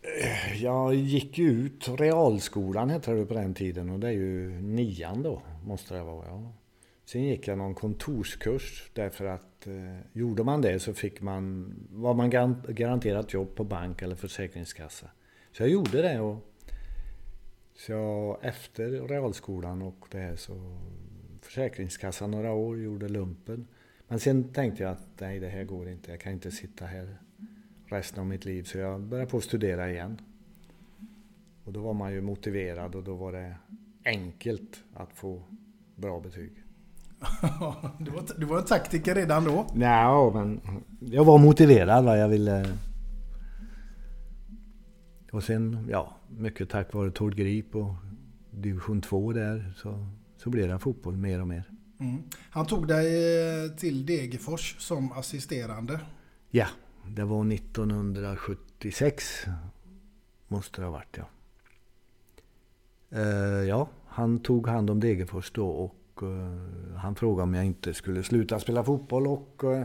eh, 0.03 0.63
jag 0.63 0.95
gick 0.95 1.39
ut 1.39 1.89
realskolan 1.89 2.91
hette 2.91 3.13
det 3.13 3.27
på 3.27 3.35
den 3.35 3.55
tiden 3.55 3.91
och 3.91 4.01
det 4.01 4.09
är 4.09 4.13
ju 4.13 4.63
nian 4.63 5.23
då 5.23 5.43
måste 5.65 5.95
det 5.95 6.03
vara. 6.03 6.27
Ja. 6.27 6.53
Sen 7.05 7.23
gick 7.23 7.49
jag 7.49 7.59
någon 7.59 7.75
kontorskurs 7.75 8.91
därför 8.93 9.25
att 9.25 9.67
eh, 9.67 9.73
gjorde 10.13 10.45
man 10.45 10.61
det 10.61 10.81
så 10.81 10.95
fick 10.95 11.21
man, 11.21 11.75
var 11.91 12.15
man 12.15 12.31
garanterat 12.69 13.33
jobb 13.33 13.55
på 13.55 13.65
bank 13.65 14.03
eller 14.03 14.17
försäkringskassa. 14.17 15.07
Så 15.53 15.63
jag 15.63 15.71
gjorde 15.71 16.03
det 16.03 16.21
och 16.21 16.54
så 17.77 17.93
jag, 17.93 18.39
efter 18.43 19.09
realskolan 19.09 19.83
och 19.83 20.07
det 20.11 20.19
här 20.19 20.37
så 20.37 20.77
Försäkringskassan 21.45 22.31
några 22.31 22.53
år, 22.53 22.81
gjorde 22.81 23.09
lumpen. 23.09 23.67
Men 24.09 24.21
sen 24.21 24.45
tänkte 24.45 24.83
jag 24.83 24.93
att 24.93 25.07
nej 25.19 25.41
det 25.41 25.49
här 25.49 25.65
går 25.65 25.89
inte, 25.89 26.11
jag 26.11 26.21
kan 26.21 26.33
inte 26.33 26.51
sitta 26.51 26.85
här 26.85 27.19
resten 27.87 28.21
av 28.21 28.27
mitt 28.27 28.45
liv. 28.45 28.63
Så 28.63 28.79
jag 28.79 29.01
började 29.01 29.31
på 29.31 29.37
att 29.37 29.45
studera 29.45 29.91
igen. 29.91 30.21
Och 31.65 31.73
då 31.73 31.81
var 31.81 31.95
man 31.95 32.13
ju 32.13 32.21
motiverad 32.21 32.95
och 32.95 33.05
då 33.05 33.15
var 33.15 33.33
det 33.33 33.55
enkelt 34.05 34.85
att 34.95 35.13
få 35.13 35.43
bra 35.97 36.21
betyg. 36.21 36.53
du, 37.99 38.11
var, 38.11 38.39
du 38.41 38.47
var 38.47 38.59
en 38.59 38.65
taktiker 38.65 39.15
redan 39.15 39.45
då? 39.45 39.67
Nej, 39.75 40.33
men 40.35 40.61
jag 41.01 41.25
var 41.25 41.39
motiverad. 41.39 42.05
Va? 42.05 42.17
Jag 42.17 42.29
ville... 42.29 42.67
Och 45.35 45.45
sen, 45.45 45.87
ja, 45.91 46.17
mycket 46.29 46.71
tack 46.71 46.95
vare 46.95 47.11
Tord 47.11 47.35
Grip 47.35 47.75
och 47.75 47.95
division 48.51 49.01
2 49.01 49.33
där 49.33 49.73
så, 49.77 50.07
så 50.37 50.51
blev 50.51 50.69
det 50.69 50.79
fotboll 50.79 51.17
mer 51.17 51.41
och 51.41 51.49
mer. 51.49 51.71
Mm. 52.01 52.23
Han 52.51 52.67
tog 52.67 52.89
dig 52.89 53.07
eh, 53.65 53.71
till 53.71 54.07
Degerfors 54.07 54.77
som 54.79 55.13
assisterande? 55.13 56.01
Ja, 56.51 56.67
det 57.07 57.25
var 57.25 57.53
1976. 57.53 59.45
Måste 60.49 60.81
det 60.81 60.85
ha 60.85 60.93
varit 60.93 61.19
ja. 61.19 61.25
Uh, 63.19 63.69
ja, 63.69 63.89
han 64.07 64.39
tog 64.39 64.67
hand 64.67 64.91
om 64.91 65.01
Degerfors 65.01 65.51
då 65.51 65.69
och 65.69 66.23
uh, 66.23 66.97
han 66.97 67.15
frågade 67.15 67.43
om 67.43 67.55
jag 67.55 67.65
inte 67.65 67.95
skulle 67.95 68.23
sluta 68.23 68.61
spela 68.61 68.85
fotboll 68.85 69.27
och... 69.27 69.65
Uh... 69.65 69.85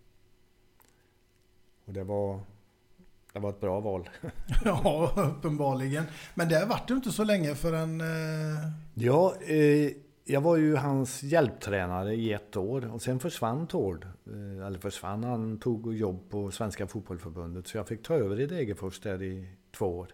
Och 1.85 1.93
det 1.93 2.03
var, 2.03 2.39
det 3.33 3.39
var 3.39 3.49
ett 3.49 3.61
bra 3.61 3.79
val. 3.79 4.09
ja, 4.65 5.13
uppenbarligen. 5.15 6.03
Men 6.33 6.49
det 6.49 6.65
vart 6.65 6.89
ju 6.89 6.95
inte 6.95 7.11
så 7.11 7.23
länge 7.23 7.55
förrän... 7.55 8.01
Eh... 8.01 8.57
Ja, 8.93 9.35
eh, 9.47 9.91
jag 10.25 10.41
var 10.41 10.57
ju 10.57 10.75
hans 10.75 11.23
hjälptränare 11.23 12.15
i 12.15 12.33
ett 12.33 12.57
år 12.57 12.93
och 12.93 13.01
sen 13.01 13.19
försvann 13.19 13.67
Tord. 13.67 14.07
Eh, 14.27 14.65
eller 14.67 14.79
försvann, 14.79 15.23
han 15.23 15.59
tog 15.59 15.95
jobb 15.95 16.29
på 16.29 16.51
Svenska 16.51 16.87
Fotbollförbundet 16.87 17.67
så 17.67 17.77
jag 17.77 17.87
fick 17.87 18.03
ta 18.03 18.13
över 18.13 18.39
i 18.39 18.45
Degerfors 18.45 18.99
där 18.99 19.23
i 19.23 19.47
två 19.77 19.85
år. 19.85 20.07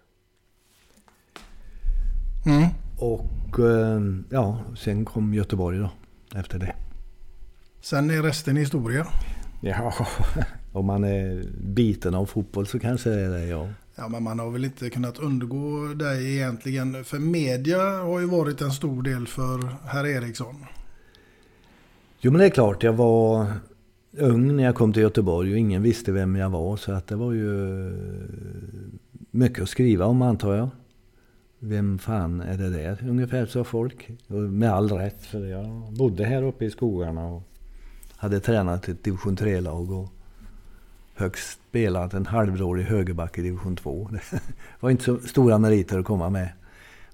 Mm. 2.46 2.68
Och 3.00 3.60
eh, 3.60 4.02
ja, 4.30 4.60
sen 4.78 5.06
kom 5.06 5.34
Göteborg 5.34 5.78
då 5.78 5.90
efter 6.36 6.60
det. 6.60 6.76
Sen 7.82 8.10
är 8.10 8.22
resten 8.22 8.58
historia. 8.58 9.08
Ja, 9.62 9.94
om 10.78 10.86
man 10.86 11.04
är 11.04 11.44
biten 11.62 12.16
av 12.16 12.26
fotboll 12.26 12.68
så 12.68 12.80
kanske 12.80 13.10
det 13.10 13.22
är 13.22 13.30
det, 13.30 13.46
ja. 13.46 13.68
Ja, 13.96 14.08
men 14.08 14.24
man 14.24 14.40
har 14.40 14.52
väl 14.52 14.66
inte 14.66 14.90
kunnat 14.90 15.20
undgå 15.20 15.94
dig 15.96 16.36
egentligen. 16.36 17.04
För 17.04 17.20
media 17.20 17.82
har 17.82 18.20
ju 18.20 18.26
varit 18.26 18.62
en 18.62 18.72
stor 18.72 19.04
del 19.04 19.28
för 19.28 19.76
herr 19.86 20.08
Eriksson. 20.08 20.56
Jo, 22.20 22.32
men 22.32 22.40
det 22.40 22.46
är 22.46 22.50
klart. 22.50 22.84
Jag 22.84 22.94
var 22.94 23.48
ung 24.18 24.56
när 24.56 24.64
jag 24.64 24.76
kom 24.76 24.94
till 24.94 25.02
Göteborg 25.02 25.52
och 25.52 25.58
ingen 25.58 25.84
visste 25.84 26.12
vem 26.12 26.36
jag 26.36 26.50
var. 26.50 26.78
Så 26.78 26.92
att 26.92 27.08
det 27.08 27.16
var 27.16 27.34
ju 27.34 27.52
mycket 29.32 29.64
att 29.64 29.70
skriva 29.70 30.06
om, 30.06 30.22
antar 30.22 30.56
jag. 30.56 30.70
Vem 31.60 32.00
fan 32.00 32.42
är 32.42 32.58
det 32.58 32.70
där? 32.70 33.06
Ungefär 33.10 33.46
sa 33.46 33.64
folk. 33.64 34.10
Och 34.28 34.36
med 34.36 34.74
all 34.74 34.92
rätt, 34.92 35.26
för 35.26 35.46
jag 35.46 35.94
bodde 35.98 36.26
här 36.26 36.44
uppe 36.44 36.66
i 36.66 36.70
skogarna 36.70 37.28
och 37.28 37.44
hade 38.16 38.40
tränat 38.40 38.88
ett 38.88 39.04
division 39.04 39.38
3-lag 39.38 39.92
och 39.92 40.10
högst 41.18 41.60
spelat 41.70 42.14
en 42.14 42.26
halvdålig 42.26 42.84
högerback 42.84 43.38
i 43.38 43.42
division 43.42 43.76
2. 43.76 44.10
Det 44.12 44.42
var 44.80 44.90
inte 44.90 45.04
så 45.04 45.20
stora 45.20 45.58
meriter 45.58 46.00
att 46.00 46.06
komma 46.06 46.30
med 46.30 46.50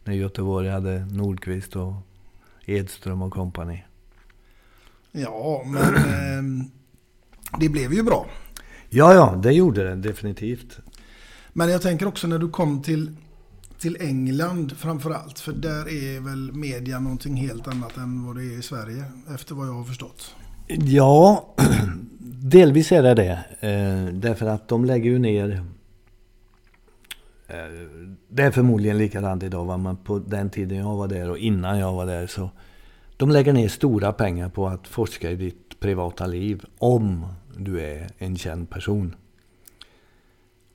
när 0.04 0.14
Göteborg 0.14 0.70
hade 0.70 1.06
Nordqvist 1.06 1.76
och 1.76 1.94
Edström 2.66 3.22
och 3.22 3.34
kompani. 3.34 3.84
Ja, 5.12 5.64
men 5.66 5.96
eh, 5.96 6.66
det 7.60 7.70
blev 7.70 7.94
ju 7.94 8.04
bra. 8.04 8.26
Ja, 8.90 9.14
ja, 9.14 9.40
det 9.44 9.52
gjorde 9.52 9.84
det 9.84 9.96
definitivt. 9.96 10.80
Men 11.54 11.70
jag 11.70 11.82
tänker 11.82 12.08
också 12.08 12.28
när 12.28 12.40
du 12.40 12.50
kom 12.50 12.82
till, 12.82 13.16
till 13.80 13.98
England 14.00 14.78
framför 14.78 15.12
allt. 15.12 15.40
För 15.40 15.54
där 15.54 15.90
är 15.90 16.20
väl 16.20 16.52
media 16.52 17.00
någonting 17.00 17.36
helt 17.36 17.68
annat 17.68 17.98
än 17.98 18.26
vad 18.26 18.36
det 18.36 18.44
är 18.44 18.60
i 18.60 18.62
Sverige. 18.62 19.04
Efter 19.36 19.56
vad 19.56 19.68
jag 19.68 19.74
har 19.74 19.84
förstått. 19.84 20.36
Ja, 20.68 21.56
delvis 22.26 22.92
är 22.92 23.04
det 23.04 23.14
det. 23.14 23.40
Eh, 23.60 24.14
därför 24.14 24.46
att 24.46 24.68
de 24.68 24.86
lägger 24.86 25.10
ju 25.10 25.20
ner... 25.20 25.64
Eh, 27.48 27.56
det 28.28 28.44
är 28.44 28.52
förmodligen 28.52 28.98
likadant 28.98 29.44
idag. 29.44 29.66
Va? 29.66 29.78
Men 29.78 29.98
på 29.98 30.20
den 30.20 30.50
tiden 30.50 30.78
jag 30.78 30.96
var 30.96 31.08
där 31.08 31.30
och 31.30 31.38
innan 31.38 31.80
jag 31.80 31.94
var 31.94 32.06
där 32.06 32.28
så... 32.28 32.50
De 33.18 33.30
lägger 33.30 33.54
ner 33.54 33.68
stora 33.68 34.14
pengar 34.14 34.50
på 34.50 34.68
att 34.68 34.88
forska 34.88 35.32
i 35.32 35.36
ditt 35.36 35.80
privata 35.80 36.28
liv. 36.28 36.66
Om 36.78 37.26
du 37.58 37.82
är 37.82 38.10
en 38.18 38.38
känd 38.38 38.70
person. 38.70 39.16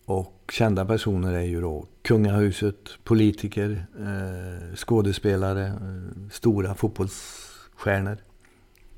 Och 0.04 0.52
kända 0.52 0.84
personer 0.84 1.32
är 1.32 1.42
ju 1.42 1.60
då 1.60 1.86
kungahuset, 2.02 3.04
politiker, 3.04 3.86
eh, 3.98 4.76
skådespelare, 4.76 5.66
eh, 5.66 6.30
stora 6.30 6.74
fotbollsstjärnor 6.74 8.16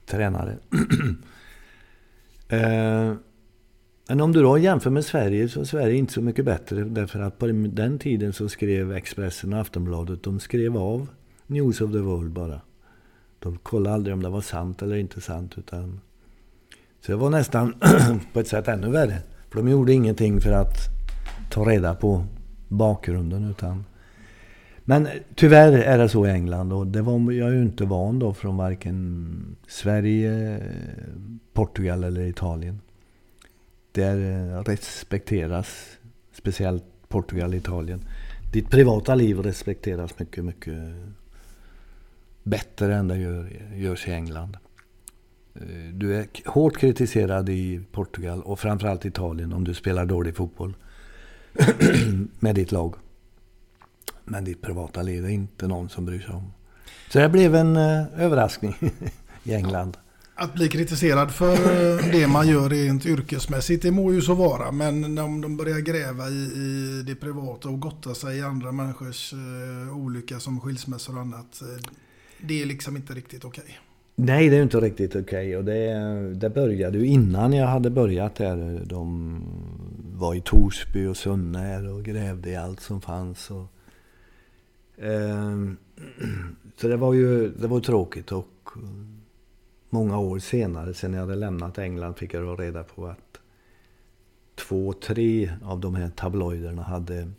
tränare. 0.07 0.59
eh, 2.51 3.15
men 4.09 4.21
om 4.21 4.33
du 4.33 4.43
då 4.43 4.59
jämför 4.59 4.91
med 4.91 5.05
Sverige 5.05 5.49
så 5.49 5.61
är 5.61 5.65
Sverige 5.65 5.95
inte 5.95 6.13
så 6.13 6.21
mycket 6.21 6.45
bättre. 6.45 6.85
Därför 6.85 7.21
att 7.21 7.39
på 7.39 7.47
den 7.47 7.99
tiden 7.99 8.33
så 8.33 8.49
skrev 8.49 8.93
Expressen 8.93 9.53
och 9.53 9.61
Aftonbladet, 9.61 10.23
de 10.23 10.41
skrev 10.41 10.77
av 10.77 11.09
News 11.47 11.81
of 11.81 11.93
the 11.93 11.99
World 11.99 12.33
bara. 12.33 12.61
De 13.39 13.59
kollade 13.59 13.95
aldrig 13.95 14.15
om 14.15 14.23
det 14.23 14.29
var 14.29 14.41
sant 14.41 14.83
eller 14.83 14.97
inte 14.97 15.21
sant. 15.21 15.59
Utan... 15.59 16.01
Så 17.01 17.13
det 17.13 17.17
var 17.17 17.31
nästan 17.31 17.75
på 18.33 18.41
ett 18.41 18.49
sätt 18.49 18.69
ännu 18.69 18.91
värre. 18.91 19.19
För 19.51 19.57
de 19.57 19.69
gjorde 19.69 19.93
ingenting 19.93 20.41
för 20.41 20.53
att 20.53 20.77
ta 21.51 21.65
reda 21.65 21.95
på 21.95 22.25
bakgrunden. 22.69 23.51
utan 23.51 23.85
men 24.91 25.09
tyvärr 25.35 25.73
är 25.73 25.99
det 25.99 26.09
så 26.09 26.27
i 26.27 26.31
England 26.31 26.73
och 26.73 26.87
det 26.87 27.03
var 27.03 27.33
jag 27.33 27.49
är 27.49 27.55
ju 27.55 27.63
inte 27.63 27.85
van 27.85 28.19
då 28.19 28.35
från 28.35 28.57
varken 28.57 29.57
Sverige, 29.69 30.61
Portugal 31.53 32.05
eller 32.05 32.27
Italien. 32.27 32.81
Där 33.93 34.17
eh, 34.17 34.63
respekteras, 34.63 35.99
speciellt 36.33 36.85
Portugal 37.09 37.51
och 37.51 37.57
Italien. 37.57 38.05
Ditt 38.53 38.71
privata 38.71 39.15
liv 39.15 39.39
respekteras 39.39 40.19
mycket, 40.19 40.45
mycket 40.45 40.79
bättre 42.43 42.95
än 42.95 43.09
det 43.09 43.19
gör, 43.19 43.51
görs 43.75 44.09
i 44.09 44.13
England. 44.13 44.57
Eh, 45.55 45.95
du 45.95 46.17
är 46.17 46.27
hårt 46.47 46.79
kritiserad 46.79 47.49
i 47.49 47.81
Portugal 47.93 48.43
och 48.43 48.59
framförallt 48.59 49.05
Italien 49.05 49.53
om 49.53 49.65
du 49.65 49.75
spelar 49.75 50.07
dålig 50.07 50.37
fotboll 50.37 50.75
med 52.41 52.55
ditt 52.55 52.73
lag. 52.73 52.95
Men 54.25 54.45
ditt 54.45 54.63
privata 54.63 55.03
liv 55.03 55.25
är 55.25 55.29
inte 55.29 55.67
någon 55.67 55.89
som 55.89 56.05
bryr 56.05 56.21
sig 56.21 56.35
om. 56.35 56.53
Så 57.13 57.19
det 57.19 57.29
blev 57.29 57.55
en 57.55 57.77
eh, 57.77 58.21
överraskning 58.21 58.77
i 59.45 59.55
England. 59.55 59.97
Att 60.35 60.55
bli 60.55 60.69
kritiserad 60.69 61.31
för 61.31 61.53
eh, 61.53 62.13
det 62.13 62.27
man 62.27 62.49
gör 62.49 62.69
rent 62.69 63.07
yrkesmässigt, 63.07 63.83
det 63.83 63.91
må 63.91 64.13
ju 64.13 64.21
så 64.21 64.35
vara. 64.35 64.73
Men 64.73 65.19
om 65.19 65.41
de 65.41 65.57
börjar 65.57 65.79
gräva 65.79 66.29
i, 66.29 66.43
i 66.43 67.03
det 67.07 67.15
privata 67.15 67.69
och 67.69 67.81
gotta 67.81 68.15
sig 68.15 68.39
i 68.39 68.43
andra 68.43 68.73
människors 68.73 69.33
eh, 69.33 69.97
olycka 69.97 70.41
som 70.41 70.61
skilsmässor 70.61 71.15
och 71.15 71.21
annat. 71.21 71.63
Eh, 71.63 71.91
det 72.41 72.63
är 72.63 72.67
liksom 72.67 72.97
inte 72.97 73.13
riktigt 73.13 73.45
okej. 73.45 73.65
Okay. 73.65 73.75
Nej, 74.17 74.49
det 74.49 74.57
är 74.57 74.63
inte 74.63 74.81
riktigt 74.81 75.17
okej. 75.17 75.23
Okay. 75.23 75.57
Och 75.57 75.65
det, 75.65 76.35
det 76.35 76.51
började 76.51 76.99
ju 76.99 77.07
innan 77.07 77.53
jag 77.53 77.67
hade 77.67 77.91
börjat 77.91 78.35
där. 78.35 78.83
De 78.85 79.41
var 80.15 80.35
i 80.35 80.41
Torsby 80.41 81.07
och 81.07 81.17
Sunne 81.17 81.89
och 81.89 82.05
grävde 82.05 82.51
i 82.51 82.57
allt 82.57 82.81
som 82.81 83.01
fanns. 83.01 83.51
Och 83.51 83.67
Ehm, 85.01 85.77
så 86.77 86.89
det 86.89 86.97
var 86.97 87.15
ju 87.15 87.49
det 87.49 87.67
var 87.67 87.81
tråkigt 87.81 88.33
och 88.33 88.71
eh, 88.77 88.83
många 89.91 90.19
år 90.19 90.39
senare, 90.39 90.95
sen 90.95 91.13
jag 91.13 91.21
hade 91.21 91.35
lämnat 91.35 91.79
England, 91.79 92.15
fick 92.15 92.35
jag 92.35 92.43
då 92.43 92.57
reda 92.57 92.85
på 92.85 93.07
att 93.07 93.41
två, 94.55 94.93
tre 94.93 95.53
av 95.65 95.81
de 95.81 95.95
här 95.95 96.11
tabloiderna 96.11 96.83
hade 96.83 97.31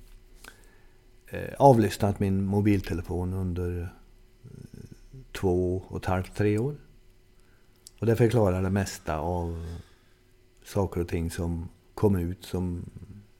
eh, 1.28 1.54
avlyssnat 1.60 2.19
min 2.19 2.45
mobiltelefon 2.45 3.34
under 3.34 3.82
eh, 3.82 3.88
två 5.32 5.84
och 5.88 5.97
ett 5.97 6.06
halvt, 6.06 6.36
tre 6.36 6.58
år. 6.58 6.76
Och 8.00 8.06
det 8.06 8.15
förklarar 8.15 8.62
det 8.62 8.69
mesta 8.69 9.17
av 9.17 9.65
saker 10.63 11.02
och 11.02 11.08
ting 11.08 11.32
som 11.32 11.69
kom 11.93 12.15
ut 12.15 12.45
som 12.45 12.86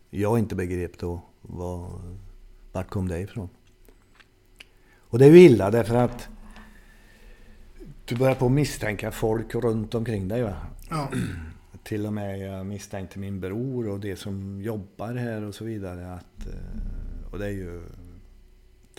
jag 0.10 0.40
inte 0.40 0.56
begrep 0.56 1.00
då. 1.00 1.22
Var, 1.42 2.02
vart 2.72 2.90
kom 2.90 3.08
det 3.08 3.20
ifrån? 3.20 3.50
Och 5.12 5.20
det 5.20 5.26
är 5.26 5.30
ju 5.30 5.40
illa 5.40 5.72
därför 5.72 5.96
att 5.96 6.30
du 8.06 8.16
börjar 8.16 8.36
på 8.36 8.46
att 8.46 8.52
misstänka 8.52 9.12
folk 9.12 9.56
runt 9.56 9.96
omkring 9.96 10.28
dig. 10.28 10.44
Va? 10.44 10.54
Ja. 10.90 11.10
Till 11.84 12.06
och 12.06 12.14
med 12.14 12.40
jag 12.40 12.66
misstänkte 12.66 13.20
min 13.20 13.40
bror 13.40 13.88
och 13.88 14.00
det 14.00 14.16
som 14.16 14.62
jobbar 14.62 15.14
här 15.16 15.44
och 15.44 15.56
så 15.56 15.64
vidare. 15.64 16.14
Att, 16.14 16.48
eh, 16.48 17.32
och 17.32 17.40
det 17.40 17.46
är 17.46 17.52
ju 17.52 17.82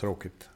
tråkigt. 0.01 0.49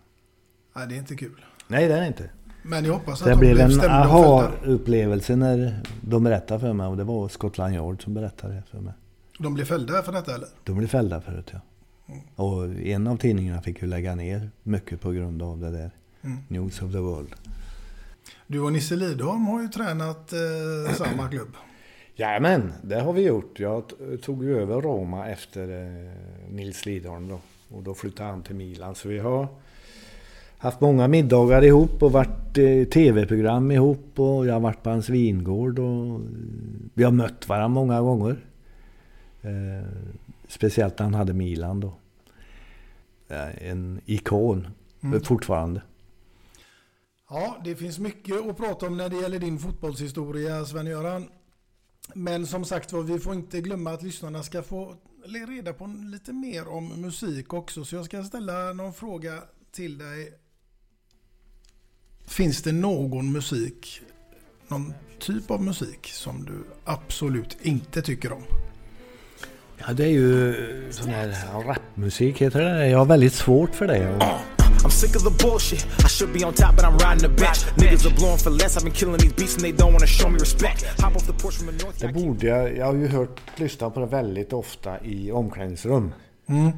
Nej, 0.77 0.87
det 0.87 0.95
är 0.95 0.99
inte 0.99 1.17
kul. 1.17 1.45
Nej, 1.69 1.89
det 1.89 1.95
är 1.95 2.01
det 2.01 2.07
inte. 2.07 2.31
Men 2.63 2.85
jag 2.85 2.93
hoppas 2.93 3.23
att 3.23 3.25
det 3.25 3.31
de 3.31 3.39
blev 3.39 3.61
en 3.61 3.81
aha-upplevelse 3.81 5.37
när 5.37 5.83
de 6.01 6.25
berättade 6.25 6.61
för 6.61 6.73
mig. 6.73 6.87
Och 6.87 6.97
det 6.97 7.05
var 7.05 7.29
Scotland 7.29 7.75
Yard 7.75 8.03
som 8.03 8.15
berättade 8.15 8.55
det 8.55 8.63
för 8.71 8.81
mig. 8.81 8.93
De 9.39 9.55
blev 9.55 9.65
fällda 9.65 10.03
för 10.03 10.13
detta 10.13 10.35
eller? 10.35 10.49
De 10.65 10.77
blev 10.77 10.89
fällda 10.89 11.21
förut 11.21 11.51
ja. 11.53 11.61
Och 12.35 12.65
en 12.65 13.07
av 13.07 13.17
tidningarna 13.17 13.63
fick 13.63 13.83
ju 13.83 13.89
lägga 13.89 14.15
ner 14.15 14.51
mycket 14.63 15.01
på 15.01 15.11
grund 15.11 15.43
av 15.43 15.61
det 15.61 15.71
där. 15.71 15.91
Mm. 16.23 16.39
News 16.49 16.83
of 16.83 16.93
the 16.93 16.99
World. 16.99 17.35
Du 18.47 18.61
och 18.61 18.73
Nisse 18.73 18.97
Lidholm 18.97 19.47
har 19.47 19.63
ju 19.63 19.69
tränat 19.69 20.33
eh, 20.33 20.95
samma 20.95 21.29
klubb. 21.29 21.49
Jajamän, 22.15 22.73
det 22.83 23.01
har 23.01 23.13
vi 23.13 23.23
gjort. 23.23 23.61
Jag 23.61 23.93
tog 24.23 24.45
ju 24.45 24.59
över 24.59 24.81
Roma 24.81 25.29
efter 25.29 25.85
eh, 25.85 26.13
Nils 26.51 26.87
Lidholm 26.87 27.29
då. 27.29 27.41
Och 27.77 27.83
då 27.83 27.95
flyttade 27.95 28.31
han 28.31 28.43
till 28.43 28.55
Milan. 28.55 28.95
Så 28.95 29.09
vi 29.09 29.19
har 29.19 29.49
haft 30.59 30.81
många 30.81 31.09
middagar 31.09 31.65
ihop 31.65 32.03
och 32.03 32.13
varit 32.13 32.59
eh, 32.59 32.85
tv-program 32.85 33.71
ihop. 33.71 34.21
Och 34.21 34.47
jag 34.47 34.53
har 34.53 34.61
varit 34.61 34.83
på 34.83 34.91
hans 34.91 35.09
vingård. 35.09 35.79
Och 35.79 36.21
vi 36.95 37.05
har 37.05 37.13
mött 37.13 37.49
varandra 37.49 37.69
många 37.69 38.01
gånger. 38.01 38.37
Eh, 39.43 39.89
speciellt 40.49 40.99
när 40.99 41.05
han 41.07 41.15
hade 41.15 41.33
Milan 41.33 41.81
då. 41.81 41.99
En 43.59 44.01
ikon 44.07 44.69
Mm. 45.03 45.23
fortfarande. 45.23 45.83
Ja, 47.31 47.57
det 47.65 47.77
finns 47.77 47.99
mycket 47.99 48.47
att 48.49 48.57
prata 48.57 48.87
om 48.87 48.97
när 48.97 49.09
det 49.09 49.17
gäller 49.17 49.39
din 49.39 49.59
fotbollshistoria, 49.59 50.65
Sven-Göran. 50.65 51.29
Men 52.15 52.47
som 52.47 52.65
sagt 52.65 52.93
var, 52.93 53.03
vi 53.03 53.19
får 53.19 53.35
inte 53.35 53.61
glömma 53.61 53.91
att 53.93 54.03
lyssnarna 54.03 54.43
ska 54.43 54.63
få 54.63 54.97
reda 55.49 55.73
på 55.73 55.87
lite 55.87 56.33
mer 56.33 56.69
om 56.69 56.89
musik 57.01 57.53
också. 57.53 57.85
Så 57.85 57.97
jag 57.97 58.05
ska 58.05 58.25
ställa 58.25 58.73
någon 58.73 58.93
fråga 58.93 59.43
till 59.73 59.99
dig. 59.99 60.33
Finns 62.27 62.63
det 62.63 62.73
någon 62.73 63.33
musik, 63.33 64.01
någon 64.69 64.95
typ 65.19 65.51
av 65.51 65.63
musik 65.63 66.07
som 66.07 66.45
du 66.45 66.65
absolut 66.85 67.57
inte 67.63 68.03
tycker 68.03 68.33
om? 68.33 68.43
Ja, 69.79 69.93
det 69.93 70.05
är 70.05 70.09
ju 70.09 70.55
sån 70.91 71.11
här 71.11 71.35
rapmusik 71.67 72.43
heter 72.43 72.61
det. 72.61 72.89
Jag 72.89 72.99
har 72.99 73.07
väldigt 73.07 73.33
svårt 73.33 73.75
för 73.75 73.87
det. 73.87 74.17
Och 74.17 74.23
I'm 74.85 74.91
sick 74.91 75.17
of 75.17 75.23
the 75.23 75.45
bullshit. 75.45 75.87
I 76.05 76.09
should 76.09 76.33
be 76.33 76.45
on 76.45 76.53
top, 76.55 76.77
but 76.77 76.85
I'm 76.85 76.99
riding 76.99 77.23
the 77.29 77.29
bench. 77.29 77.61
Niggas 77.77 78.07
are 78.07 78.15
blowing 78.15 78.39
for 78.39 78.51
less. 78.51 78.77
I've 78.77 78.85
been 78.85 78.93
killing 78.93 79.19
these 79.19 79.35
beats 79.35 79.55
and 79.57 79.65
they 79.65 79.73
don't 79.73 79.93
wanna 79.93 80.07
show 80.07 80.31
me 80.31 80.39
respect. 80.39 81.01
Hop 81.01 81.17
off 81.17 81.27
the 81.27 81.33
porch 81.33 81.57
from 81.59 81.67
the 81.67 81.85
north. 81.85 81.99
Det 82.01 82.13
borde 82.13 82.47
jag. 82.47 82.77
Jag 82.77 82.87
har 82.87 82.95
ju 82.95 83.09
hört, 83.09 83.41
lyssnat 83.57 83.95
på 83.95 84.01
det 84.01 84.07
väldigt 84.07 84.53
ofta 84.53 85.05
i 85.05 85.33
omklädningsrum. 85.33 86.13
Mm. 86.47 86.71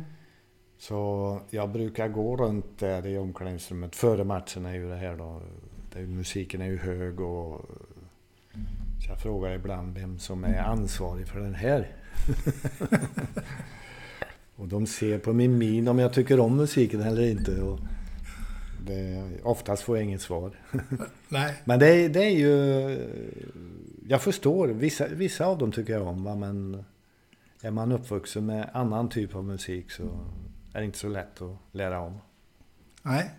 Så 0.78 1.40
jag 1.50 1.70
brukar 1.70 2.08
gå 2.08 2.36
runt 2.36 2.78
där 2.78 3.06
i 3.06 3.18
omklädningsrummet. 3.18 3.96
Före 3.96 4.24
matchen 4.24 4.66
är 4.66 4.74
ju 4.74 4.88
det 4.88 4.96
här 4.96 5.16
då. 5.16 5.42
Det 5.92 5.98
är, 5.98 6.06
musiken 6.06 6.60
är 6.60 6.66
ju 6.66 6.78
hög 6.78 7.20
och... 7.20 7.64
Så 9.04 9.10
jag 9.10 9.18
frågar 9.18 9.52
ibland 9.52 9.98
vem 9.98 10.18
som 10.18 10.44
är 10.44 10.58
ansvarig 10.58 11.28
för 11.28 11.40
den 11.40 11.54
här. 11.54 11.88
och 14.56 14.68
de 14.68 14.86
ser 14.86 15.18
på 15.18 15.32
min 15.32 15.58
min 15.58 15.88
om 15.88 15.98
jag 15.98 16.12
tycker 16.12 16.40
om 16.40 16.56
musiken 16.56 17.02
eller 17.02 17.22
inte. 17.22 17.60
Och 17.62 17.78
det, 18.86 19.30
oftast 19.42 19.82
får 19.82 19.96
jag 19.96 20.04
inget 20.04 20.20
svar. 20.20 20.52
Nej. 21.28 21.54
Men 21.64 21.78
det, 21.78 21.86
är- 21.88 22.08
det 22.08 22.24
är 22.24 22.30
ju... 22.30 22.98
Jag 24.08 24.22
förstår. 24.22 24.68
Vissa, 24.68 25.06
vissa 25.08 25.46
av 25.46 25.58
dem 25.58 25.72
tycker 25.72 25.92
jag 25.92 26.06
om. 26.06 26.24
Va? 26.24 26.34
Men 26.36 26.84
är 27.62 27.70
man 27.70 27.92
uppvuxen 27.92 28.46
med 28.46 28.70
annan 28.72 29.08
typ 29.08 29.34
av 29.34 29.44
musik 29.44 29.90
så 29.90 30.02
är 30.72 30.78
det 30.80 30.84
inte 30.84 30.98
så 30.98 31.08
lätt 31.08 31.42
att 31.42 31.56
lära 31.72 32.00
om. 32.00 32.18
Nej. 33.02 33.30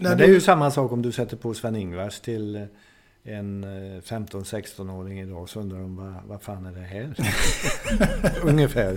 Men 0.00 0.18
det 0.18 0.24
är 0.24 0.28
ju 0.28 0.40
samma 0.40 0.70
sak 0.70 0.92
om 0.92 1.02
du 1.02 1.12
sätter 1.12 1.36
på 1.36 1.54
Sven-Ingvars 1.54 2.20
till 2.20 2.66
en 3.26 3.64
eh, 3.64 4.00
15-16-åring 4.02 5.20
idag 5.20 5.48
så 5.48 5.60
undrar 5.60 5.78
de 5.78 5.96
vad, 5.96 6.14
vad 6.26 6.42
fan 6.42 6.66
är 6.66 6.72
det 6.72 6.80
här? 6.80 7.14
Ungefär. 8.42 8.96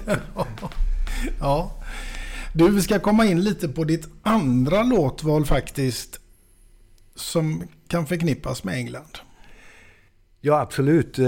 Ja. 1.39 1.71
Du, 2.53 2.69
vi 2.71 2.81
ska 2.81 2.99
komma 2.99 3.25
in 3.25 3.41
lite 3.43 3.67
på 3.67 3.83
ditt 3.83 4.07
andra 4.21 4.83
låtval 4.83 5.45
faktiskt. 5.45 6.19
Som 7.15 7.63
kan 7.87 8.05
förknippas 8.05 8.63
med 8.63 8.75
England. 8.75 9.17
Ja, 10.41 10.59
absolut. 10.61 11.19
Eh, 11.19 11.27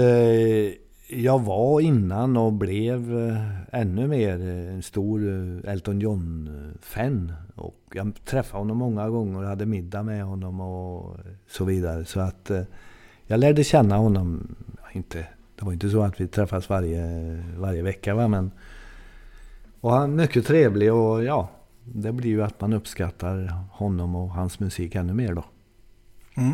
Jag 1.08 1.38
var 1.42 1.80
innan 1.80 2.36
och 2.36 2.52
blev 2.52 3.18
eh, 3.28 3.80
ännu 3.80 4.06
mer 4.06 4.40
eh, 4.40 4.74
en 4.74 4.82
stor 4.82 5.28
eh, 5.28 5.72
Elton 5.72 6.00
John-fan. 6.00 7.32
Och 7.54 7.80
jag 7.94 8.12
träffade 8.24 8.58
honom 8.60 8.76
många 8.78 9.08
gånger 9.08 9.38
och 9.42 9.48
hade 9.48 9.66
middag 9.66 10.02
med 10.02 10.24
honom 10.24 10.60
och 10.60 11.16
så 11.48 11.64
vidare. 11.64 12.04
Så 12.04 12.20
att 12.20 12.50
eh, 12.50 12.62
jag 13.30 13.40
lärde 13.40 13.64
känna 13.64 13.96
honom. 13.96 14.56
Inte, 14.92 15.26
det 15.56 15.64
var 15.64 15.72
inte 15.72 15.90
så 15.90 16.02
att 16.02 16.20
vi 16.20 16.26
träffas 16.26 16.68
varje, 16.68 17.04
varje 17.56 17.82
vecka 17.82 18.14
va, 18.14 18.28
men... 18.28 18.50
Och 19.80 19.92
han 19.92 20.12
är 20.12 20.16
mycket 20.16 20.46
trevlig 20.46 20.92
och 20.92 21.24
ja, 21.24 21.50
det 21.84 22.12
blir 22.12 22.30
ju 22.30 22.42
att 22.42 22.60
man 22.60 22.72
uppskattar 22.72 23.54
honom 23.72 24.16
och 24.16 24.30
hans 24.30 24.60
musik 24.60 24.94
ännu 24.94 25.12
mer 25.12 25.34
då. 25.34 25.44
Mm. 26.36 26.52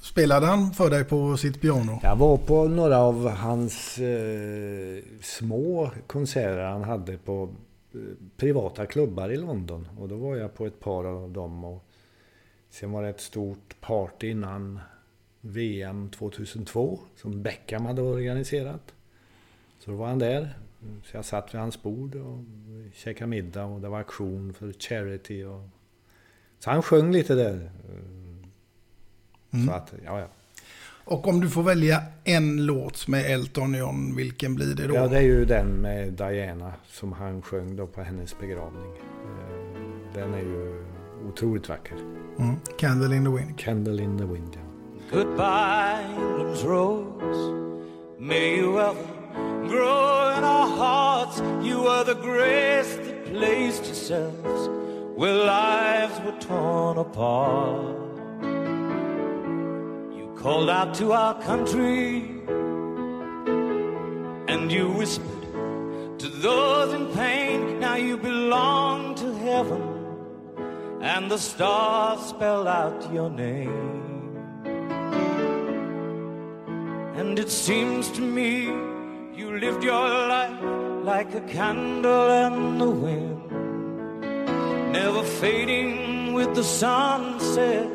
Spelade 0.00 0.46
han 0.46 0.72
för 0.72 0.90
dig 0.90 1.04
på 1.04 1.36
sitt 1.36 1.60
piano? 1.60 2.00
Jag 2.02 2.16
var 2.16 2.36
på 2.36 2.68
några 2.68 2.98
av 2.98 3.28
hans 3.28 3.98
eh, 3.98 5.02
små 5.20 5.90
konserter 6.06 6.64
han 6.64 6.84
hade 6.84 7.16
på 7.16 7.48
eh, 7.94 8.00
privata 8.36 8.86
klubbar 8.86 9.32
i 9.32 9.36
London. 9.36 9.88
Och 9.98 10.08
då 10.08 10.16
var 10.16 10.36
jag 10.36 10.54
på 10.54 10.66
ett 10.66 10.80
par 10.80 11.04
av 11.04 11.30
dem. 11.30 11.64
Och 11.64 11.84
sen 12.70 12.92
var 12.92 13.02
det 13.02 13.08
ett 13.08 13.20
stort 13.20 13.76
party 13.80 14.30
innan 14.30 14.80
VM 15.40 16.10
2002 16.10 17.00
som 17.16 17.42
Beckham 17.42 17.86
hade 17.86 18.02
organiserat. 18.02 18.94
Så 19.78 19.90
då 19.90 19.96
var 19.96 20.06
han 20.06 20.18
där. 20.18 20.58
Så 21.04 21.16
jag 21.16 21.24
satt 21.24 21.54
vid 21.54 21.60
hans 21.60 21.82
bord 21.82 22.14
och 22.14 22.38
käkade 22.94 23.26
middag 23.26 23.64
och 23.64 23.80
det 23.80 23.88
var 23.88 24.00
aktion 24.00 24.52
för 24.52 24.72
charity. 24.72 25.44
Och... 25.44 25.68
Så 26.58 26.70
han 26.70 26.82
sjöng 26.82 27.12
lite 27.12 27.34
där. 27.34 27.70
Mm. 29.50 29.66
Så 29.66 29.72
att, 29.72 29.92
ja, 30.04 30.20
ja. 30.20 30.28
Och 31.04 31.28
om 31.28 31.40
du 31.40 31.50
får 31.50 31.62
välja 31.62 32.02
en 32.24 32.66
låt 32.66 33.08
med 33.08 33.30
Elton 33.30 33.74
John, 33.74 34.16
vilken 34.16 34.54
blir 34.54 34.74
det 34.74 34.86
då? 34.86 34.94
Ja, 34.94 35.08
det 35.08 35.16
är 35.16 35.22
ju 35.22 35.44
den 35.44 35.66
med 35.66 36.12
Diana 36.12 36.72
som 36.86 37.12
han 37.12 37.42
sjöng 37.42 37.76
då 37.76 37.86
på 37.86 38.02
hennes 38.02 38.38
begravning. 38.38 38.92
Eh, 38.92 40.14
Den 40.14 40.34
är 40.34 40.42
ju 40.42 40.84
otroligt 41.28 41.68
vacker. 41.68 41.96
Mm. 42.38 42.56
Candle 42.78 43.16
in 43.16 43.24
the 43.24 43.30
wind. 43.30 43.58
Candle 43.58 44.02
in 44.02 44.18
the 44.18 44.24
wind, 44.24 44.50
ja. 44.54 44.69
Goodbye, 45.10 46.06
England's 46.16 46.62
rose. 46.62 47.52
May 48.16 48.58
you 48.58 48.78
ever 48.78 49.04
grow 49.66 50.36
in 50.38 50.44
our 50.44 50.68
hearts. 50.68 51.40
You 51.66 51.88
are 51.88 52.04
the 52.04 52.14
grace 52.14 52.94
that 52.94 53.24
placed 53.24 53.86
yourselves 53.86 54.68
where 55.18 55.34
lives 55.34 56.20
were 56.20 56.38
torn 56.38 56.98
apart. 56.98 57.96
You 60.16 60.32
called 60.38 60.70
out 60.70 60.94
to 61.00 61.10
our 61.10 61.42
country 61.42 62.18
and 64.46 64.70
you 64.70 64.92
whispered 64.92 66.20
to 66.20 66.28
those 66.28 66.94
in 66.94 67.12
pain. 67.14 67.80
Now 67.80 67.96
you 67.96 68.16
belong 68.16 69.16
to 69.16 69.34
heaven 69.38 69.82
and 71.02 71.28
the 71.28 71.38
stars 71.38 72.20
spell 72.28 72.68
out 72.68 73.12
your 73.12 73.28
name. 73.28 73.99
And 77.30 77.38
it 77.38 77.48
seems 77.48 78.10
to 78.18 78.22
me 78.22 78.64
you 79.38 79.56
lived 79.60 79.84
your 79.84 80.08
life 80.26 80.60
like 81.04 81.32
a 81.32 81.40
candle 81.42 82.28
in 82.28 82.78
the 82.78 82.90
wind, 82.90 83.52
never 84.90 85.22
fading 85.22 86.32
with 86.32 86.56
the 86.56 86.64
sunset 86.64 87.86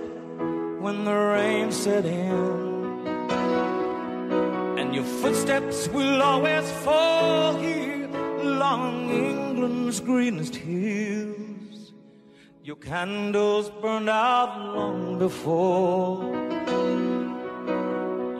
when 0.79 1.03
the 1.03 1.13
rain 1.13 1.69
set 1.73 2.05
in. 2.05 3.09
And 4.79 4.95
your 4.95 5.03
footsteps 5.03 5.89
will 5.89 6.21
always 6.21 6.71
fall 6.85 7.57
here 7.57 8.07
along 8.39 9.09
England's 9.09 9.99
greenest 9.99 10.55
hills. 10.55 11.91
Your 12.63 12.77
candles 12.77 13.69
burned 13.81 14.07
out 14.09 14.57
long 14.73 15.19
before. 15.19 16.45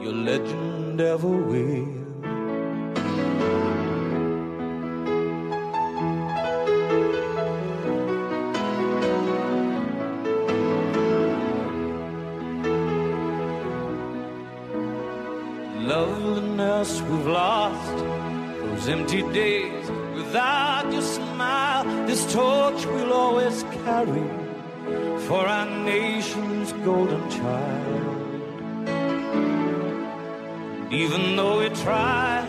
your 0.06 0.14
legend 0.14 0.85
ever 1.00 1.28
will. 1.28 1.86
Loveliness 15.82 17.02
we've 17.02 17.26
lost, 17.26 17.96
those 18.58 18.88
empty 18.88 19.22
days 19.32 19.90
without 20.14 20.92
your 20.92 21.02
smile, 21.02 21.84
this 22.06 22.30
torch 22.32 22.86
we'll 22.86 23.12
always 23.12 23.62
carry 23.84 24.26
for 25.26 25.46
our 25.46 25.84
nation's 25.84 26.72
golden 26.84 27.30
child. 27.30 28.05
Even 30.90 31.36
though 31.36 31.58
we 31.58 31.68
try, 31.70 32.46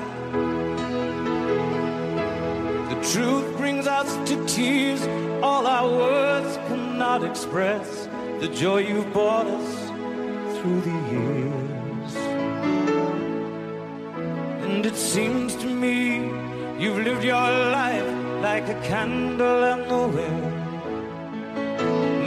the 2.90 3.00
truth 3.12 3.58
brings 3.58 3.88
us 3.88 4.10
to 4.30 4.46
tears. 4.46 5.02
All 5.42 5.66
our 5.66 5.90
words 5.90 6.58
cannot 6.68 7.24
express 7.24 8.08
the 8.40 8.48
joy 8.50 8.80
you've 8.80 9.12
brought 9.14 9.48
us 9.48 9.90
through 10.58 10.82
the 10.82 10.98
years. 11.12 12.16
And 14.66 14.86
it 14.86 14.96
seems 14.96 15.56
to 15.56 15.68
me 15.68 16.18
you've 16.80 17.00
lived 17.00 17.24
your 17.24 17.50
life 17.82 18.42
like 18.42 18.68
a 18.70 18.80
candle 18.82 19.64
in 19.64 19.88
the 19.88 20.08
wind 20.08 20.58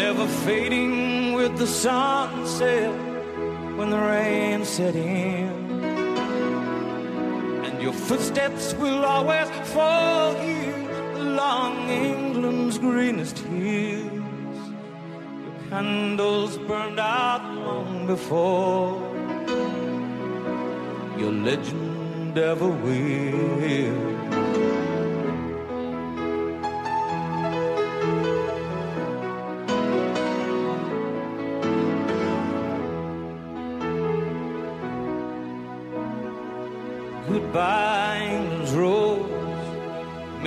never 0.01 0.27
fading 0.45 1.35
with 1.35 1.57
the 1.57 1.67
sunset 1.67 2.91
when 3.77 3.91
the 3.91 3.99
rain 3.99 4.65
set 4.65 4.97
in. 4.97 5.70
Your 7.91 7.99
footsteps 7.99 8.73
will 8.75 9.05
always 9.05 9.51
fall 9.75 10.33
here 10.35 10.91
along 11.17 11.91
England's 11.91 12.79
greenest 12.79 13.37
hills. 13.41 14.61
Your 15.43 15.71
candles 15.71 16.57
burned 16.57 17.01
out 17.01 17.43
long 17.53 18.07
before 18.07 18.95
your 21.19 21.33
legend 21.33 22.39
ever 22.39 22.69
will. 22.69 24.20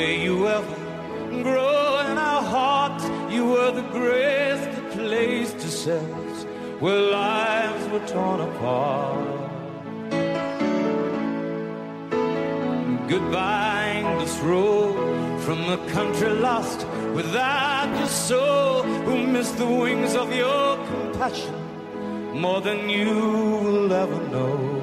You 0.03 0.47
ever 0.47 0.75
grow 1.43 1.99
in 2.11 2.17
our 2.17 2.43
hearts. 2.43 3.05
You 3.33 3.45
were 3.45 3.71
the 3.71 3.87
grace 3.97 4.59
that 4.59 4.91
placed 4.91 5.55
us 5.55 6.43
where 6.81 6.99
lives 6.99 7.87
were 7.87 8.05
torn 8.07 8.41
apart. 8.41 9.43
Goodbye, 13.07 14.03
English 14.05 14.37
road 14.39 15.41
from 15.41 15.59
a 15.69 15.77
country 15.91 16.29
lost 16.29 16.85
without 17.13 17.89
your 17.97 18.07
soul, 18.07 18.83
who 18.83 19.25
missed 19.25 19.57
the 19.57 19.65
wings 19.65 20.15
of 20.15 20.33
your 20.35 20.75
compassion 20.87 21.55
more 22.33 22.59
than 22.59 22.89
you 22.89 23.15
will 23.63 23.93
ever 23.93 24.21
know. 24.29 24.82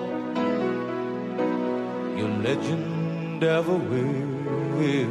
legend 2.43 3.43
ever 3.43 3.79
will. 4.79 5.07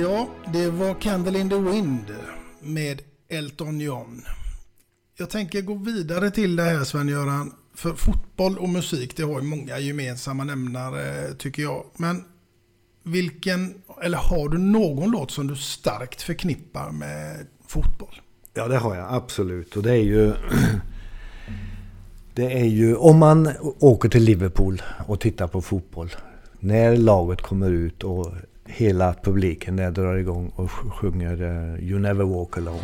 Ja, 0.00 0.28
det 0.52 0.70
var 0.70 1.00
Candle 1.00 1.38
in 1.38 1.50
the 1.50 1.56
Wind 1.58 2.14
med 2.60 3.02
Elton 3.28 3.80
John. 3.80 4.22
Jag 5.16 5.30
tänker 5.30 5.62
gå 5.62 5.74
vidare 5.74 6.30
till 6.30 6.56
det 6.56 6.62
här 6.62 6.84
Sven-Göran. 6.84 7.52
För 7.74 7.94
fotboll 7.94 8.58
och 8.58 8.68
musik, 8.68 9.16
det 9.16 9.22
har 9.22 9.40
ju 9.40 9.46
många 9.46 9.78
gemensamma 9.78 10.44
nämnare 10.44 11.34
tycker 11.34 11.62
jag. 11.62 11.84
Men 11.96 12.24
vilken, 13.02 13.74
eller 14.02 14.18
har 14.18 14.48
du 14.48 14.58
någon 14.58 15.10
låt 15.10 15.30
som 15.30 15.46
du 15.46 15.56
starkt 15.56 16.22
förknippar 16.22 16.90
med 16.90 17.46
fotboll? 17.66 18.20
Ja, 18.54 18.68
det 18.68 18.78
har 18.78 18.96
jag 18.96 19.14
absolut. 19.14 19.76
Och 19.76 19.82
det 19.82 19.92
är 19.92 20.04
ju... 20.04 20.34
Det 22.36 22.52
är 22.52 22.64
ju 22.64 22.96
om 22.96 23.18
man 23.18 23.50
åker 23.80 24.08
till 24.08 24.22
Liverpool 24.22 24.82
och 25.06 25.20
tittar 25.20 25.46
på 25.46 25.62
fotboll. 25.62 26.10
När 26.60 26.96
laget 26.96 27.42
kommer 27.42 27.70
ut 27.70 28.04
och 28.04 28.26
hela 28.66 29.14
publiken 29.22 29.76
där 29.76 29.90
drar 29.90 30.14
igång 30.16 30.52
och 30.56 30.70
sjunger 30.70 31.42
eh, 31.42 31.84
You 31.88 31.98
never 31.98 32.24
walk 32.24 32.56
alone. 32.56 32.78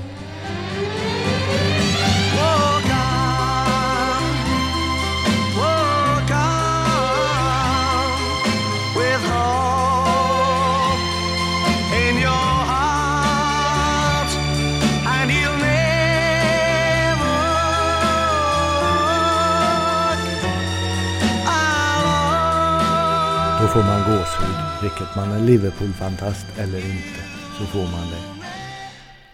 Får 23.74 23.82
man 23.82 24.00
gåshud. 24.00 24.56
Vilket 24.82 25.16
man 25.16 25.32
är 25.32 25.40
Liverpool-fantast 25.40 26.46
eller 26.58 26.78
inte. 26.78 27.20
Så 27.58 27.64
får 27.64 27.82
man 27.82 28.10
det. 28.10 28.44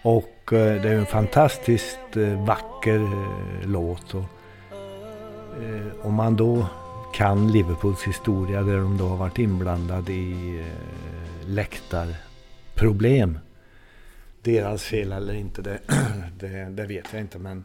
Och 0.01 0.53
eh, 0.53 0.81
det 0.81 0.89
är 0.89 0.95
en 0.95 1.05
fantastiskt 1.05 2.17
eh, 2.17 2.45
vacker 2.45 2.99
eh, 2.99 3.69
låt. 3.69 4.13
Och, 4.13 4.23
om 6.01 6.13
man 6.13 6.35
då 6.35 6.67
kan 7.13 7.51
Liverpools 7.51 8.03
historia 8.03 8.63
där 8.63 8.77
de 8.77 8.97
då 8.97 9.07
har 9.07 9.17
varit 9.17 9.39
inblandade 9.39 10.11
i 10.11 10.65
läktarproblem. 11.45 13.39
Deras 14.41 14.83
fel 14.83 15.11
eller 15.11 15.33
inte, 15.33 15.61
det, 15.61 15.79
det, 16.39 16.47
det 16.69 16.85
vet 16.85 17.05
jag 17.11 17.21
inte. 17.21 17.39
Men 17.39 17.63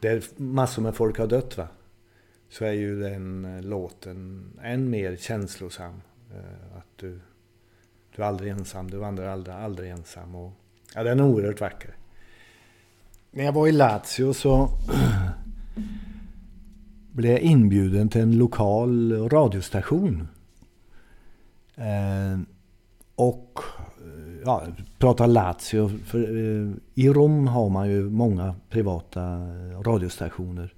där 0.00 0.22
massor 0.36 0.82
med 0.82 0.94
folk 0.94 1.18
har 1.18 1.26
dött 1.26 1.56
va. 1.56 1.68
Så 2.50 2.64
är 2.64 2.72
ju 2.72 3.00
den 3.00 3.60
låten 3.62 4.50
än 4.62 4.90
mer 4.90 5.16
känslosam. 5.16 6.00
Eh, 6.34 6.78
att 6.78 6.86
du, 6.96 7.20
du 8.16 8.22
är 8.22 8.26
aldrig 8.26 8.52
ensam, 8.52 8.90
du 8.90 8.96
vandrar 8.96 9.26
aldrig, 9.26 9.56
aldrig 9.56 9.90
ensam. 9.90 10.34
Och, 10.34 10.52
ja, 10.94 11.02
den 11.02 11.20
är 11.20 11.24
oerhört 11.24 11.60
vacker. 11.60 11.96
När 13.30 13.44
jag 13.44 13.52
var 13.52 13.68
i 13.68 13.72
Lazio 13.72 14.32
så 14.32 14.68
blev 17.12 17.32
jag 17.32 17.40
inbjuden 17.40 18.08
till 18.08 18.20
en 18.20 18.38
lokal 18.38 19.12
radiostation. 19.28 20.28
Eh, 21.74 22.40
och 23.14 23.60
eh, 23.98 24.42
ja, 24.44 24.62
prata 24.98 25.26
Lazio. 25.26 25.88
För, 25.88 26.18
eh, 26.18 26.72
I 26.94 27.08
Rom 27.08 27.46
har 27.46 27.68
man 27.68 27.90
ju 27.90 28.10
många 28.10 28.54
privata 28.68 29.22
eh, 29.22 29.80
radiostationer. 29.80 30.74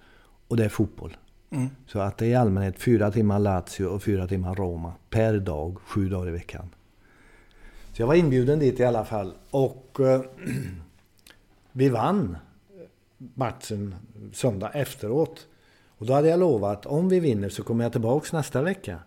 Och 0.49 0.57
det 0.57 0.65
är 0.65 0.69
fotboll. 0.69 1.17
Mm. 1.55 1.71
Så 1.87 1.99
att 1.99 2.19
det 2.19 2.27
är 2.27 2.31
i 2.31 2.35
allmänhet 2.35 2.79
fyra 2.79 3.11
timmar 3.11 3.39
Lazio 3.39 3.87
och 3.87 4.03
fyra 4.03 4.27
timmar 4.27 4.55
Roma 4.55 4.93
per 5.11 5.39
dag, 5.39 5.79
sju 5.79 6.09
dagar 6.09 6.29
i 6.29 6.31
veckan. 6.31 6.69
Så 7.93 8.03
jag 8.03 8.07
var 8.07 8.15
inbjuden 8.15 8.59
dit 8.59 8.81
i 8.81 8.85
alla 8.85 9.05
fall. 9.05 9.35
Och 9.51 10.01
eh, 10.01 10.23
vi 11.73 11.89
vann 11.89 12.37
matchen 13.19 13.95
söndag 14.33 14.71
efteråt. 14.71 15.47
Och 15.99 16.07
då 16.07 16.13
hade 16.13 16.29
jag 16.29 16.41
lovat 16.41 16.87
om 16.87 17.09
vi 17.09 17.21
vinner 17.21 17.49
så 17.49 17.63
kommer 17.63 17.85
jag 17.85 17.93
tillbaks 17.93 18.33
nästa 18.33 18.63
vecka. 18.63 18.99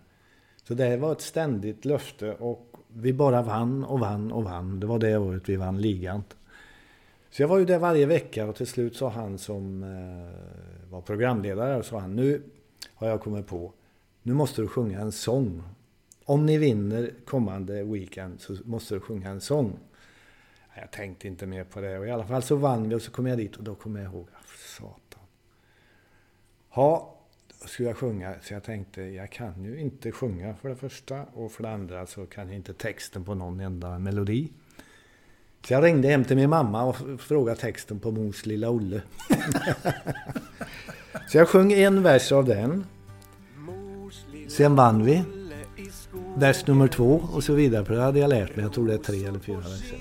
Så 0.64 0.74
det 0.74 0.96
var 0.96 1.12
ett 1.12 1.20
ständigt 1.20 1.84
löfte 1.84 2.32
och 2.32 2.76
vi 2.88 3.12
bara 3.12 3.42
vann 3.42 3.84
och 3.84 4.00
vann 4.00 4.32
och 4.32 4.44
vann. 4.44 4.80
Det 4.80 4.86
var 4.86 4.98
det 4.98 5.18
året 5.18 5.48
vi 5.48 5.56
vann 5.56 5.80
ligan. 5.80 6.22
Så 7.30 7.42
jag 7.42 7.48
var 7.48 7.58
ju 7.58 7.64
där 7.64 7.78
varje 7.78 8.06
vecka 8.06 8.46
och 8.46 8.56
till 8.56 8.66
slut 8.66 8.96
sa 8.96 9.08
han 9.08 9.38
som 9.38 9.82
eh, 9.82 10.77
var 10.90 11.00
programledare, 11.00 11.76
och 11.76 11.84
sa 11.84 11.98
han, 11.98 12.16
nu 12.16 12.42
har 12.94 13.08
jag 13.08 13.20
kommit 13.20 13.46
på, 13.46 13.72
nu 14.22 14.34
måste 14.34 14.62
du 14.62 14.68
sjunga 14.68 15.00
en 15.00 15.12
sång. 15.12 15.62
Om 16.24 16.46
ni 16.46 16.58
vinner 16.58 17.14
kommande 17.24 17.84
weekend 17.84 18.40
så 18.40 18.56
måste 18.64 18.94
du 18.94 19.00
sjunga 19.00 19.30
en 19.30 19.40
sång. 19.40 19.78
Jag 20.76 20.90
tänkte 20.90 21.28
inte 21.28 21.46
mer 21.46 21.64
på 21.64 21.80
det 21.80 21.98
och 21.98 22.06
i 22.06 22.10
alla 22.10 22.26
fall 22.26 22.42
så 22.42 22.56
vann 22.56 22.88
vi 22.88 22.94
och 22.94 23.02
så 23.02 23.10
kom 23.10 23.26
jag 23.26 23.38
dit 23.38 23.56
och 23.56 23.64
då 23.64 23.74
kom 23.74 23.96
jag 23.96 24.04
ihåg, 24.04 24.26
ah, 24.32 24.44
satan. 24.78 25.22
Ja, 26.74 27.14
då 27.60 27.68
skulle 27.68 27.88
jag 27.88 27.96
sjunga 27.96 28.34
så 28.42 28.54
jag 28.54 28.64
tänkte, 28.64 29.02
jag 29.02 29.32
kan 29.32 29.64
ju 29.64 29.80
inte 29.80 30.12
sjunga 30.12 30.54
för 30.54 30.68
det 30.68 30.76
första 30.76 31.24
och 31.24 31.52
för 31.52 31.62
det 31.62 31.70
andra 31.70 32.06
så 32.06 32.26
kan 32.26 32.46
jag 32.46 32.56
inte 32.56 32.74
texten 32.74 33.24
på 33.24 33.34
någon 33.34 33.60
enda 33.60 33.98
melodi. 33.98 34.52
Så 35.68 35.74
jag 35.74 35.84
ringde 35.84 36.08
hem 36.08 36.24
till 36.24 36.36
min 36.36 36.50
mamma 36.50 36.84
och 36.84 36.96
frågade 37.18 37.60
texten 37.60 37.98
på 37.98 38.10
Mos 38.10 38.46
lilla 38.46 38.70
Olle. 38.70 39.02
så 41.28 41.38
jag 41.38 41.48
sjöng 41.48 41.72
en 41.72 42.02
vers 42.02 42.32
av 42.32 42.44
den. 42.44 42.84
Sen 44.48 44.76
vann 44.76 45.04
vi. 45.04 45.24
Vers 46.36 46.66
nummer 46.66 46.88
två 46.88 47.22
och 47.32 47.44
så 47.44 47.52
vidare. 47.52 47.84
För 47.84 47.94
det 47.94 48.02
hade 48.02 48.18
jag 48.18 48.28
lärt 48.28 48.56
mig. 48.56 48.64
Jag 48.64 48.72
tror 48.72 48.86
det 48.86 48.94
är 48.94 48.98
tre 48.98 49.24
eller 49.24 49.38
fyra 49.38 49.58
verser. 49.58 49.98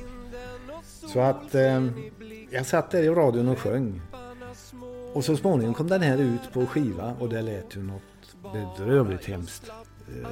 Så 1.13 1.19
att 1.19 1.55
eh, 1.55 1.87
jag 2.51 2.65
satt 2.65 2.91
där 2.91 3.03
i 3.03 3.09
radion 3.09 3.47
och 3.47 3.59
sjöng. 3.59 4.01
Och 5.13 5.25
så 5.25 5.37
småningom 5.37 5.73
kom 5.73 5.87
den 5.87 6.01
här 6.01 6.17
ut 6.17 6.53
på 6.53 6.65
skiva 6.65 7.15
och 7.19 7.29
det 7.29 7.41
lät 7.41 7.75
ju 7.75 7.83
något 7.83 8.53
bedrövligt 8.53 9.25
hemskt. 9.25 9.69
Eh, 9.69 10.29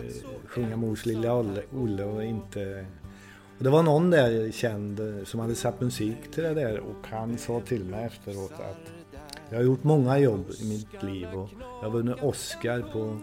sjunga 0.47 0.77
Mors 0.77 1.05
lilla 1.05 1.33
Olle 1.71 2.03
och 2.03 2.23
inte 2.23 2.85
och 3.57 3.63
det 3.63 3.69
var 3.69 3.83
någon 3.83 4.09
där 4.09 4.51
känd 4.51 5.01
som 5.23 5.39
hade 5.39 5.55
satt 5.55 5.81
musik 5.81 6.31
till 6.33 6.43
det 6.43 6.53
där 6.53 6.79
och 6.79 7.07
han 7.07 7.37
sa 7.37 7.59
till 7.59 7.83
mig 7.83 8.05
efteråt 8.05 8.51
att 8.51 8.91
jag 9.49 9.57
har 9.57 9.63
gjort 9.63 9.83
många 9.83 10.19
jobb 10.19 10.45
i 10.61 10.69
mitt 10.69 11.03
liv 11.03 11.27
och 11.33 11.49
jag 11.81 11.89
har 11.89 11.89
vunnit 11.89 12.23
Oscar 12.23 12.81
på 12.81 13.19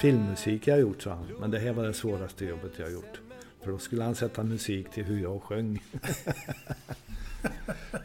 filmmusik 0.00 0.66
jag 0.66 0.74
har 0.74 0.80
gjort, 0.80 1.02
sa 1.02 1.10
han. 1.10 1.26
Men 1.40 1.50
det 1.50 1.58
här 1.58 1.72
var 1.72 1.86
det 1.86 1.92
svåraste 1.92 2.44
jobbet 2.44 2.72
jag 2.76 2.84
har 2.84 2.92
gjort. 2.92 3.20
För 3.62 3.70
då 3.70 3.78
skulle 3.78 4.04
han 4.04 4.14
sätta 4.14 4.42
musik 4.42 4.90
till 4.90 5.04
hur 5.04 5.22
jag 5.22 5.42
sjöng. 5.42 5.82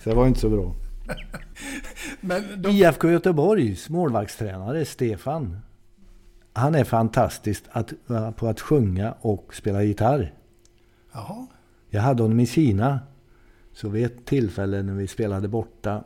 så 0.04 0.10
det 0.10 0.16
var 0.16 0.28
inte 0.28 0.40
så 0.40 0.50
bra. 0.50 0.76
Men 2.22 2.62
de... 2.62 2.70
IFK 2.70 3.10
Göteborgs 3.10 3.90
målvaktstränare 3.90 4.86
Stefan. 4.86 5.60
Han 6.54 6.76
är 6.76 6.84
fantastisk 6.84 7.64
att, 7.72 7.94
på 8.36 8.48
att 8.48 8.62
sjunga 8.62 9.16
och 9.22 9.56
spela 9.56 9.84
gitarr. 9.84 10.34
Jaha. 11.16 11.48
Jag 11.90 12.02
hade 12.02 12.24
honom 12.24 12.40
i 12.40 12.46
Kina. 12.46 13.00
Så 13.74 13.90
vid 13.90 14.06
ett 14.06 14.26
tillfälle 14.26 14.84
när 14.84 14.94
vi 14.94 15.08
spelade 15.08 15.48
borta. 15.48 16.04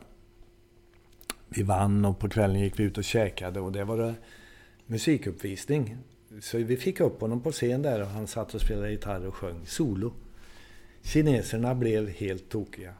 Vi 1.48 1.62
vann 1.62 2.04
och 2.04 2.18
på 2.18 2.28
kvällen 2.28 2.60
gick 2.60 2.78
vi 2.78 2.84
ut 2.84 2.98
och 2.98 3.04
käkade 3.04 3.60
och 3.60 3.72
det 3.72 3.84
var 3.84 3.98
det 3.98 4.14
musikuppvisning. 4.86 5.96
Så 6.40 6.58
vi 6.58 6.76
fick 6.76 7.00
upp 7.00 7.20
honom 7.20 7.40
på 7.40 7.52
scen 7.52 7.82
där 7.82 8.02
och 8.02 8.06
han 8.06 8.26
satt 8.26 8.54
och 8.54 8.60
spelade 8.60 8.90
gitarr 8.90 9.26
och 9.26 9.34
sjöng 9.34 9.66
solo. 9.66 10.12
Kineserna 11.02 11.74
blev 11.74 12.08
helt 12.08 12.48
tokiga. 12.48 12.94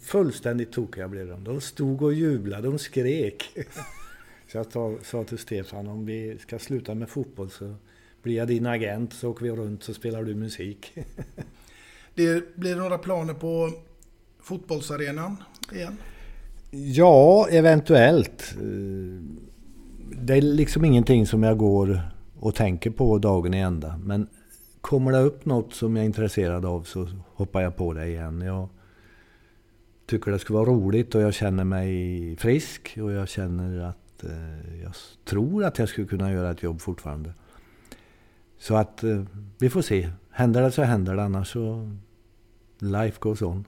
Fullständigt 0.00 0.72
tokiga 0.72 1.08
blev 1.08 1.28
de. 1.28 1.44
De 1.44 1.60
stod 1.60 2.02
och 2.02 2.14
jublade, 2.14 2.68
de 2.68 2.78
skrek. 2.78 3.44
Så 4.52 4.58
jag 4.58 5.04
sa 5.04 5.24
till 5.24 5.38
Stefan, 5.38 5.86
om 5.86 6.06
vi 6.06 6.38
ska 6.38 6.58
sluta 6.58 6.94
med 6.94 7.08
fotboll 7.08 7.50
så 7.50 7.74
blir 8.24 8.36
jag 8.36 8.48
din 8.48 8.66
agent 8.66 9.12
så 9.12 9.30
åker 9.30 9.44
vi 9.44 9.50
runt 9.50 9.82
så 9.82 9.94
spelar 9.94 10.24
du 10.24 10.34
musik. 10.34 10.92
det 12.14 12.56
blir 12.56 12.76
några 12.76 12.98
planer 12.98 13.34
på 13.34 13.70
fotbollsarenan 14.40 15.36
igen? 15.72 15.96
Ja, 16.70 17.48
eventuellt. 17.50 18.54
Det 20.22 20.34
är 20.34 20.42
liksom 20.42 20.84
ingenting 20.84 21.26
som 21.26 21.42
jag 21.42 21.58
går 21.58 22.00
och 22.40 22.54
tänker 22.54 22.90
på 22.90 23.18
dagen 23.18 23.54
i 23.54 23.58
ända. 23.58 24.00
Men 24.04 24.28
kommer 24.80 25.12
det 25.12 25.18
upp 25.18 25.44
något 25.44 25.74
som 25.74 25.96
jag 25.96 26.02
är 26.02 26.06
intresserad 26.06 26.64
av 26.64 26.82
så 26.82 27.08
hoppar 27.34 27.60
jag 27.60 27.76
på 27.76 27.92
det 27.92 28.06
igen. 28.06 28.40
Jag 28.40 28.68
tycker 30.06 30.30
det 30.30 30.38
skulle 30.38 30.58
vara 30.58 30.70
roligt 30.70 31.14
och 31.14 31.22
jag 31.22 31.34
känner 31.34 31.64
mig 31.64 32.36
frisk 32.36 32.98
och 33.02 33.12
jag 33.12 33.28
känner 33.28 33.80
att 33.80 34.24
eh, 34.24 34.82
jag 34.82 34.94
tror 35.24 35.64
att 35.64 35.78
jag 35.78 35.88
skulle 35.88 36.06
kunna 36.06 36.32
göra 36.32 36.50
ett 36.50 36.62
jobb 36.62 36.80
fortfarande. 36.80 37.32
Så 38.64 38.76
att 38.76 39.04
eh, 39.04 39.22
vi 39.58 39.70
får 39.70 39.82
se. 39.82 40.10
Händer 40.30 40.62
det 40.62 40.72
så 40.72 40.82
händer 40.82 41.16
det, 41.16 41.22
annars 41.22 41.52
så 41.52 41.96
life 42.78 43.16
goes 43.20 43.42
on. 43.42 43.64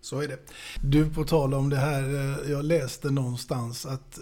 Så 0.00 0.20
är 0.20 0.28
det. 0.28 0.38
Du, 0.82 1.10
på 1.10 1.24
tal 1.24 1.54
om 1.54 1.70
det 1.70 1.76
här, 1.76 2.02
eh, 2.02 2.50
jag 2.50 2.64
läste 2.64 3.10
någonstans 3.10 3.86
att 3.86 4.18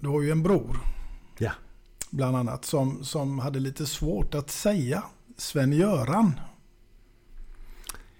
du 0.00 0.08
har 0.08 0.22
ju 0.22 0.30
en 0.30 0.42
bror. 0.42 0.76
Ja. 1.38 1.52
Bland 2.10 2.36
annat, 2.36 2.64
som, 2.64 3.04
som 3.04 3.38
hade 3.38 3.58
lite 3.58 3.86
svårt 3.86 4.34
att 4.34 4.50
säga 4.50 5.04
Sven-Göran. 5.36 6.40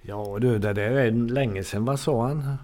Ja 0.02 0.38
du, 0.40 0.58
det 0.58 0.72
där 0.72 0.90
är 0.90 1.10
länge 1.10 1.64
sedan. 1.64 1.84
Vad 1.84 2.00
sa 2.00 2.26
han? 2.28 2.56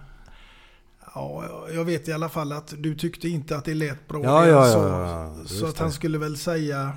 Ja, 1.15 1.45
jag 1.75 1.85
vet 1.85 2.09
i 2.09 2.13
alla 2.13 2.29
fall 2.29 2.53
att 2.53 2.75
du 2.79 2.95
tyckte 2.95 3.29
inte 3.29 3.57
att 3.57 3.65
det 3.65 3.75
lät 3.75 4.09
bra. 4.09 4.25
Ja, 4.25 4.47
ja, 4.47 4.69
ja, 4.69 4.89
ja. 4.89 5.45
Så, 5.47 5.55
så 5.55 5.67
att 5.67 5.79
han 5.79 5.93
skulle 5.93 6.19
väl 6.19 6.37
säga 6.37 6.93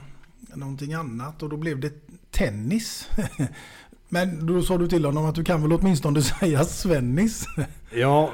någonting 0.56 0.94
annat 0.94 1.44
och 1.44 1.50
då 1.50 1.58
blev 1.58 1.80
det 1.80 1.94
tennis. 2.32 3.10
Men 4.10 4.46
då 4.46 4.62
sa 4.62 4.78
du 4.78 4.88
till 4.88 5.06
honom 5.06 5.26
att 5.26 5.36
du 5.36 5.44
kan 5.44 5.62
väl 5.62 5.74
åtminstone 5.74 6.22
säga 6.40 6.64
Svennis? 6.64 7.46
Ja, 7.94 8.32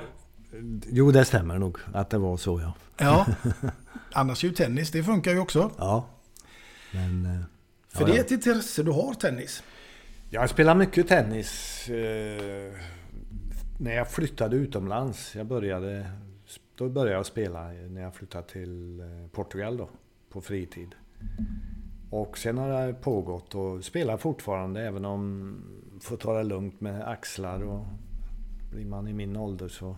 jo 0.88 1.12
det 1.12 1.26
stämmer 1.26 1.60
nog 1.60 1.78
att 1.94 2.10
det 2.10 2.18
var 2.18 2.38
så 2.38 2.60
ja. 2.62 2.74
Ja, 2.98 3.26
annars 4.12 4.44
ju 4.44 4.52
tennis, 4.52 4.92
det 4.92 5.04
funkar 5.04 5.32
ju 5.32 5.40
också. 5.40 5.72
Ja. 5.78 6.10
Men, 6.94 7.26
eh, 7.26 7.42
För 7.90 8.02
ja, 8.02 8.08
det 8.08 8.18
är 8.18 8.22
ett 8.22 8.32
intresse 8.32 8.84
du 8.84 8.92
har, 8.92 9.14
tennis. 9.14 9.64
Jag 10.30 10.50
spelar 10.50 10.76
mycket 10.76 11.08
tennis. 11.08 11.90
Eh, 11.90 12.74
när 13.80 13.96
jag 13.96 14.12
flyttade 14.12 14.56
utomlands. 14.56 15.36
Jag 15.36 15.46
började, 15.46 16.12
då 16.76 16.90
började 16.90 17.16
jag 17.16 17.26
spela 17.26 17.68
när 17.68 18.02
jag 18.02 18.16
flyttade 18.16 18.48
till 18.48 19.00
eh, 19.00 19.06
Portugal 19.32 19.78
då, 19.78 19.90
på 20.30 20.42
fritid. 20.42 20.96
Och 22.10 22.38
sen 22.38 22.58
har 22.58 22.88
det 22.88 22.94
pågått 22.94 23.56
och 23.56 23.84
spelar 23.84 24.18
fortfarande 24.18 24.82
även 24.82 25.06
om 25.06 25.56
får 26.02 26.18
ta 26.18 26.34
det 26.34 26.44
lugnt 26.44 26.82
med 26.82 27.08
axlar 27.08 27.64
och 27.64 27.86
blir 28.72 28.86
man 28.86 29.08
i 29.08 29.14
min 29.14 29.38
ålder 29.38 29.68
så 29.68 29.96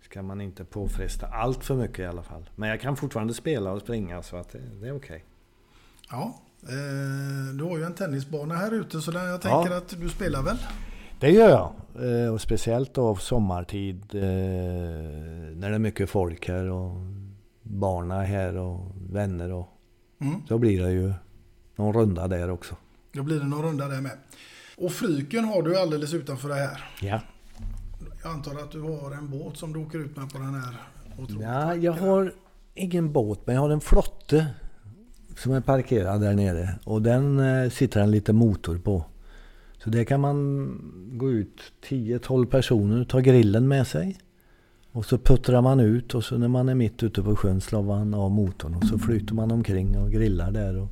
ska 0.00 0.22
man 0.22 0.40
inte 0.40 0.64
påfresta 0.64 1.26
allt 1.26 1.64
för 1.64 1.74
mycket 1.74 1.98
i 1.98 2.06
alla 2.06 2.22
fall. 2.22 2.50
Men 2.56 2.68
jag 2.68 2.80
kan 2.80 2.96
fortfarande 2.96 3.34
spela 3.34 3.72
och 3.72 3.80
springa 3.80 4.22
så 4.22 4.36
att 4.36 4.48
det, 4.48 4.58
det 4.58 4.88
är 4.88 4.96
okej. 4.96 4.96
Okay. 4.96 5.20
Ja, 6.10 6.34
eh, 6.62 7.54
du 7.54 7.64
har 7.64 7.78
ju 7.78 7.84
en 7.84 7.94
tennisbana 7.94 8.54
här 8.54 8.72
ute 8.72 9.00
så 9.00 9.12
jag 9.12 9.40
tänker 9.40 9.70
ja. 9.70 9.76
att 9.76 10.00
du 10.00 10.08
spelar 10.08 10.42
väl? 10.42 10.58
Det 11.20 11.30
gör 11.30 11.48
jag. 11.48 11.72
Eh, 12.24 12.32
och 12.32 12.40
speciellt 12.40 12.94
då 12.94 13.16
sommartid 13.16 14.14
eh, 14.14 14.22
när 15.56 15.68
det 15.68 15.74
är 15.74 15.78
mycket 15.78 16.10
folk 16.10 16.48
här 16.48 16.70
och 16.70 16.96
barna 17.62 18.22
här 18.22 18.56
och 18.56 18.92
vänner 19.10 19.52
och 19.52 19.68
mm. 20.20 20.34
så 20.48 20.58
blir 20.58 20.82
det 20.82 20.90
ju 20.92 21.12
någon 21.76 21.92
runda 21.94 22.28
där 22.28 22.50
också. 22.50 22.76
Då 23.12 23.22
blir 23.22 23.40
det 23.40 23.46
någon 23.46 23.62
runda 23.62 23.88
där 23.88 24.00
med. 24.00 24.12
Och 24.76 24.92
Fryken 24.92 25.44
har 25.44 25.62
du 25.62 25.78
alldeles 25.78 26.14
utanför 26.14 26.48
det 26.48 26.54
här. 26.54 26.84
Ja. 27.00 27.20
Jag 28.22 28.32
antar 28.32 28.54
att 28.54 28.70
du 28.70 28.80
har 28.80 29.10
en 29.10 29.30
båt 29.30 29.56
som 29.56 29.72
du 29.72 29.78
åker 29.78 29.98
ut 29.98 30.16
med 30.16 30.32
på 30.32 30.38
den 30.38 30.54
här 30.54 30.76
Ja, 31.40 31.74
jag 31.74 31.92
har 31.92 32.34
ingen 32.74 33.12
båt 33.12 33.40
men 33.44 33.54
jag 33.54 33.62
har 33.62 33.70
en 33.70 33.80
flotte 33.80 34.46
som 35.36 35.52
är 35.52 35.60
parkerad 35.60 36.20
där 36.20 36.34
nere. 36.34 36.74
Och 36.84 37.02
den 37.02 37.40
eh, 37.40 37.70
sitter 37.70 38.00
en 38.00 38.10
liten 38.10 38.36
motor 38.36 38.78
på. 38.78 39.04
Så 39.84 39.90
det 39.90 40.04
kan 40.04 40.20
man 40.20 40.78
gå 41.12 41.30
ut 41.30 41.60
10-12 41.88 42.46
personer, 42.46 43.04
ta 43.04 43.20
grillen 43.20 43.68
med 43.68 43.86
sig. 43.86 44.18
Och 44.92 45.04
så 45.04 45.18
puttrar 45.18 45.62
man 45.62 45.80
ut 45.80 46.14
och 46.14 46.24
så 46.24 46.38
när 46.38 46.48
man 46.48 46.68
är 46.68 46.74
mitt 46.74 47.02
ute 47.02 47.22
på 47.22 47.36
sjön 47.36 47.60
slår 47.60 47.82
man 47.82 48.14
av 48.14 48.30
motorn 48.30 48.74
och 48.74 48.84
så 48.84 48.98
flyter 48.98 49.34
man 49.34 49.50
omkring 49.50 49.98
och 49.98 50.10
grillar 50.10 50.50
där. 50.50 50.78
Och 50.78 50.88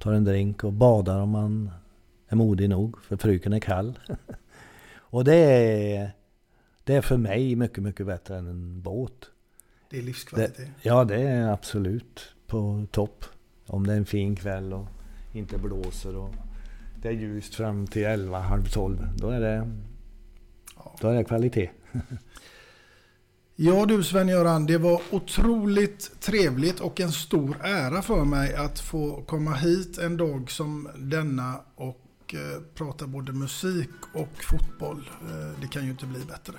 tar 0.00 0.12
en 0.12 0.24
drink 0.24 0.64
och 0.64 0.72
badar 0.72 1.20
om 1.20 1.30
man 1.30 1.70
är 2.28 2.36
modig 2.36 2.68
nog, 2.68 3.02
för 3.02 3.16
fruken 3.16 3.52
är 3.52 3.60
kall. 3.60 3.98
och 4.94 5.24
det 5.24 5.34
är, 5.34 6.10
det 6.84 6.94
är 6.94 7.02
för 7.02 7.16
mig 7.16 7.56
mycket, 7.56 7.82
mycket 7.82 8.06
bättre 8.06 8.38
än 8.38 8.46
en 8.46 8.82
båt. 8.82 9.30
Det 9.90 9.98
är 9.98 10.02
livskvalitet? 10.02 10.56
Det, 10.56 10.88
ja, 10.88 11.04
det 11.04 11.20
är 11.22 11.52
absolut 11.52 12.34
på 12.46 12.86
topp. 12.90 13.24
Om 13.66 13.86
det 13.86 13.92
är 13.92 13.96
en 13.96 14.06
fin 14.06 14.36
kväll 14.36 14.72
och 14.72 14.86
inte 15.32 15.58
blåser 15.58 16.16
och 16.16 16.34
det 17.02 17.08
är 17.08 17.12
ljust 17.12 17.54
fram 17.54 17.86
till 17.86 18.04
11, 18.04 18.38
halv 18.38 18.64
12. 18.64 19.08
Då 19.16 19.30
är 19.30 19.40
det, 19.40 19.70
då 21.00 21.08
är 21.08 21.14
det 21.14 21.24
kvalitet. 21.24 21.70
Ja 23.62 23.86
du 23.86 24.02
Sven-Göran, 24.04 24.66
det 24.66 24.78
var 24.78 25.00
otroligt 25.10 26.20
trevligt 26.20 26.80
och 26.80 27.00
en 27.00 27.12
stor 27.12 27.56
ära 27.62 28.02
för 28.02 28.24
mig 28.24 28.54
att 28.54 28.80
få 28.80 29.22
komma 29.22 29.54
hit 29.54 29.98
en 29.98 30.16
dag 30.16 30.50
som 30.50 30.88
denna 30.96 31.60
och 31.74 32.34
eh, 32.34 32.62
prata 32.74 33.06
både 33.06 33.32
musik 33.32 33.90
och 34.14 34.44
fotboll. 34.50 35.10
Eh, 35.22 35.60
det 35.60 35.66
kan 35.66 35.84
ju 35.84 35.90
inte 35.90 36.06
bli 36.06 36.20
bättre. 36.20 36.52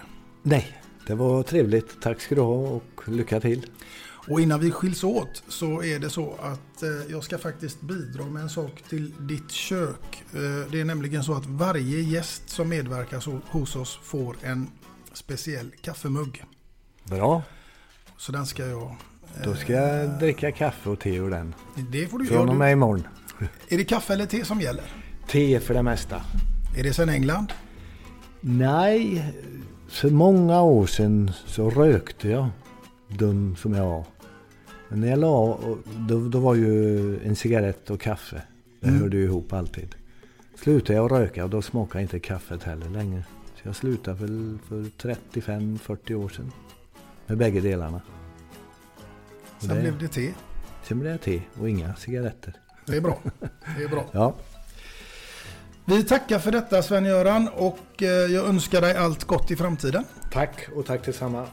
Nej, 0.43 0.81
det 1.07 1.15
var 1.15 1.43
trevligt. 1.43 2.01
Tack 2.01 2.21
ska 2.21 2.35
du 2.35 2.41
ha 2.41 2.55
och 2.55 3.07
lycka 3.07 3.39
till. 3.39 3.65
Och 4.27 4.41
innan 4.41 4.59
vi 4.59 4.71
skiljs 4.71 5.03
åt 5.03 5.43
så 5.47 5.83
är 5.83 5.99
det 5.99 6.09
så 6.09 6.35
att 6.41 6.83
eh, 6.83 6.89
jag 7.09 7.23
ska 7.23 7.37
faktiskt 7.37 7.81
bidra 7.81 8.25
med 8.25 8.41
en 8.41 8.49
sak 8.49 8.83
till 8.89 9.13
ditt 9.19 9.51
kök. 9.51 10.23
Det 10.71 10.79
är 10.79 10.85
nämligen 10.85 11.23
så 11.23 11.33
att 11.33 11.45
varje 11.45 12.01
gäst 12.01 12.49
som 12.49 12.69
medverkar 12.69 13.19
så, 13.19 13.39
hos 13.49 13.75
oss 13.75 13.99
får 14.03 14.35
en 14.41 14.67
speciell 15.13 15.71
kaffemugg. 15.81 16.43
Bra. 17.12 17.43
Så 18.18 18.32
den 18.32 18.45
ska 18.45 18.68
jag... 18.68 18.95
Då 19.43 19.55
ska 19.55 19.74
jag 19.74 20.20
dricka 20.20 20.51
kaffe 20.51 20.89
och 20.89 20.99
te 20.99 21.16
ur 21.16 21.30
den. 21.30 21.55
Det 21.91 22.07
får 22.07 22.20
du 22.20 22.26
Från 22.26 22.49
och 22.49 22.55
med 22.55 22.72
imorgon. 22.72 23.07
Är 23.70 23.78
det 23.78 23.84
kaffe 23.86 24.14
eller 24.14 24.26
te 24.26 24.45
som 24.45 24.62
gäller? 24.62 24.84
Te 25.28 25.59
för 25.59 25.74
det 25.74 25.84
mesta. 25.84 26.22
Är 26.78 26.84
det 26.84 26.93
sedan 26.93 27.09
England? 27.09 27.53
Nej, 28.41 29.34
för 29.89 30.09
många 30.09 30.62
år 30.62 30.86
sedan 30.86 31.32
så 31.45 31.70
rökte 31.70 32.30
jag. 32.30 32.49
Dum 33.07 33.55
som 33.55 33.74
jag 33.74 33.86
var. 33.86 34.03
Men 34.89 35.01
när 35.01 35.07
jag 35.07 35.20
la, 35.20 35.59
då, 36.09 36.20
då 36.28 36.39
var 36.39 36.55
ju 36.55 37.20
en 37.28 37.36
cigarett 37.36 37.89
och 37.89 38.01
kaffe. 38.01 38.41
Det 38.80 38.88
Mm. 38.88 39.01
hörde 39.01 39.18
ju 39.18 39.24
ihop 39.24 39.53
alltid. 39.53 39.95
Slutade 40.64 40.93
jag 40.99 41.12
röka 41.12 41.43
och 41.43 41.49
då 41.49 41.62
smakade 41.62 42.01
inte 42.01 42.20
kaffet 42.20 42.64
heller 42.64 42.89
längre. 42.89 43.24
Så 43.55 43.68
jag 43.68 43.76
slutade 43.76 44.18
väl 44.26 44.57
för 44.68 44.84
35-40 45.09 46.14
år 46.16 46.30
sedan. 46.30 46.51
Med 47.32 47.38
bägge 47.38 47.61
delarna. 47.61 48.01
Och 49.57 49.63
Sen 49.63 49.79
blev 49.82 49.99
det 49.99 50.07
te. 50.07 50.32
Sen 50.84 50.99
blev 50.99 51.11
det 51.13 51.17
te 51.17 51.41
och 51.59 51.69
inga 51.69 51.95
cigaretter. 51.95 52.53
Det 52.86 52.95
är 52.97 53.01
bra. 53.01 53.19
Det 53.77 53.84
är 53.84 53.88
bra. 53.88 54.05
Ja, 54.11 54.36
Vi 55.86 56.03
tackar 56.03 56.39
för 56.39 56.51
detta 56.51 56.82
Sven-Göran 56.84 57.47
och 57.47 58.03
eh, 58.03 58.07
jag 58.07 58.45
önskar 58.45 58.82
dig 58.82 58.95
allt 58.95 59.23
gott 59.23 59.51
i 59.51 59.55
framtiden. 59.55 60.05
tack 60.32 60.67
och 60.75 60.86
tack 60.86 61.05
detsamma. 61.05 61.47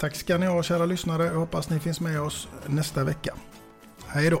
Tack 0.00 0.14
ska 0.16 0.38
ni 0.38 0.46
ha 0.46 0.62
kära 0.62 0.86
lyssnare. 0.86 1.24
Jag 1.24 1.34
hoppas 1.34 1.70
ni 1.70 1.80
finns 1.80 2.00
med 2.00 2.20
oss 2.20 2.48
nästa 2.66 3.04
vecka. 3.04 3.34
Hej 4.06 4.30
då! 4.30 4.40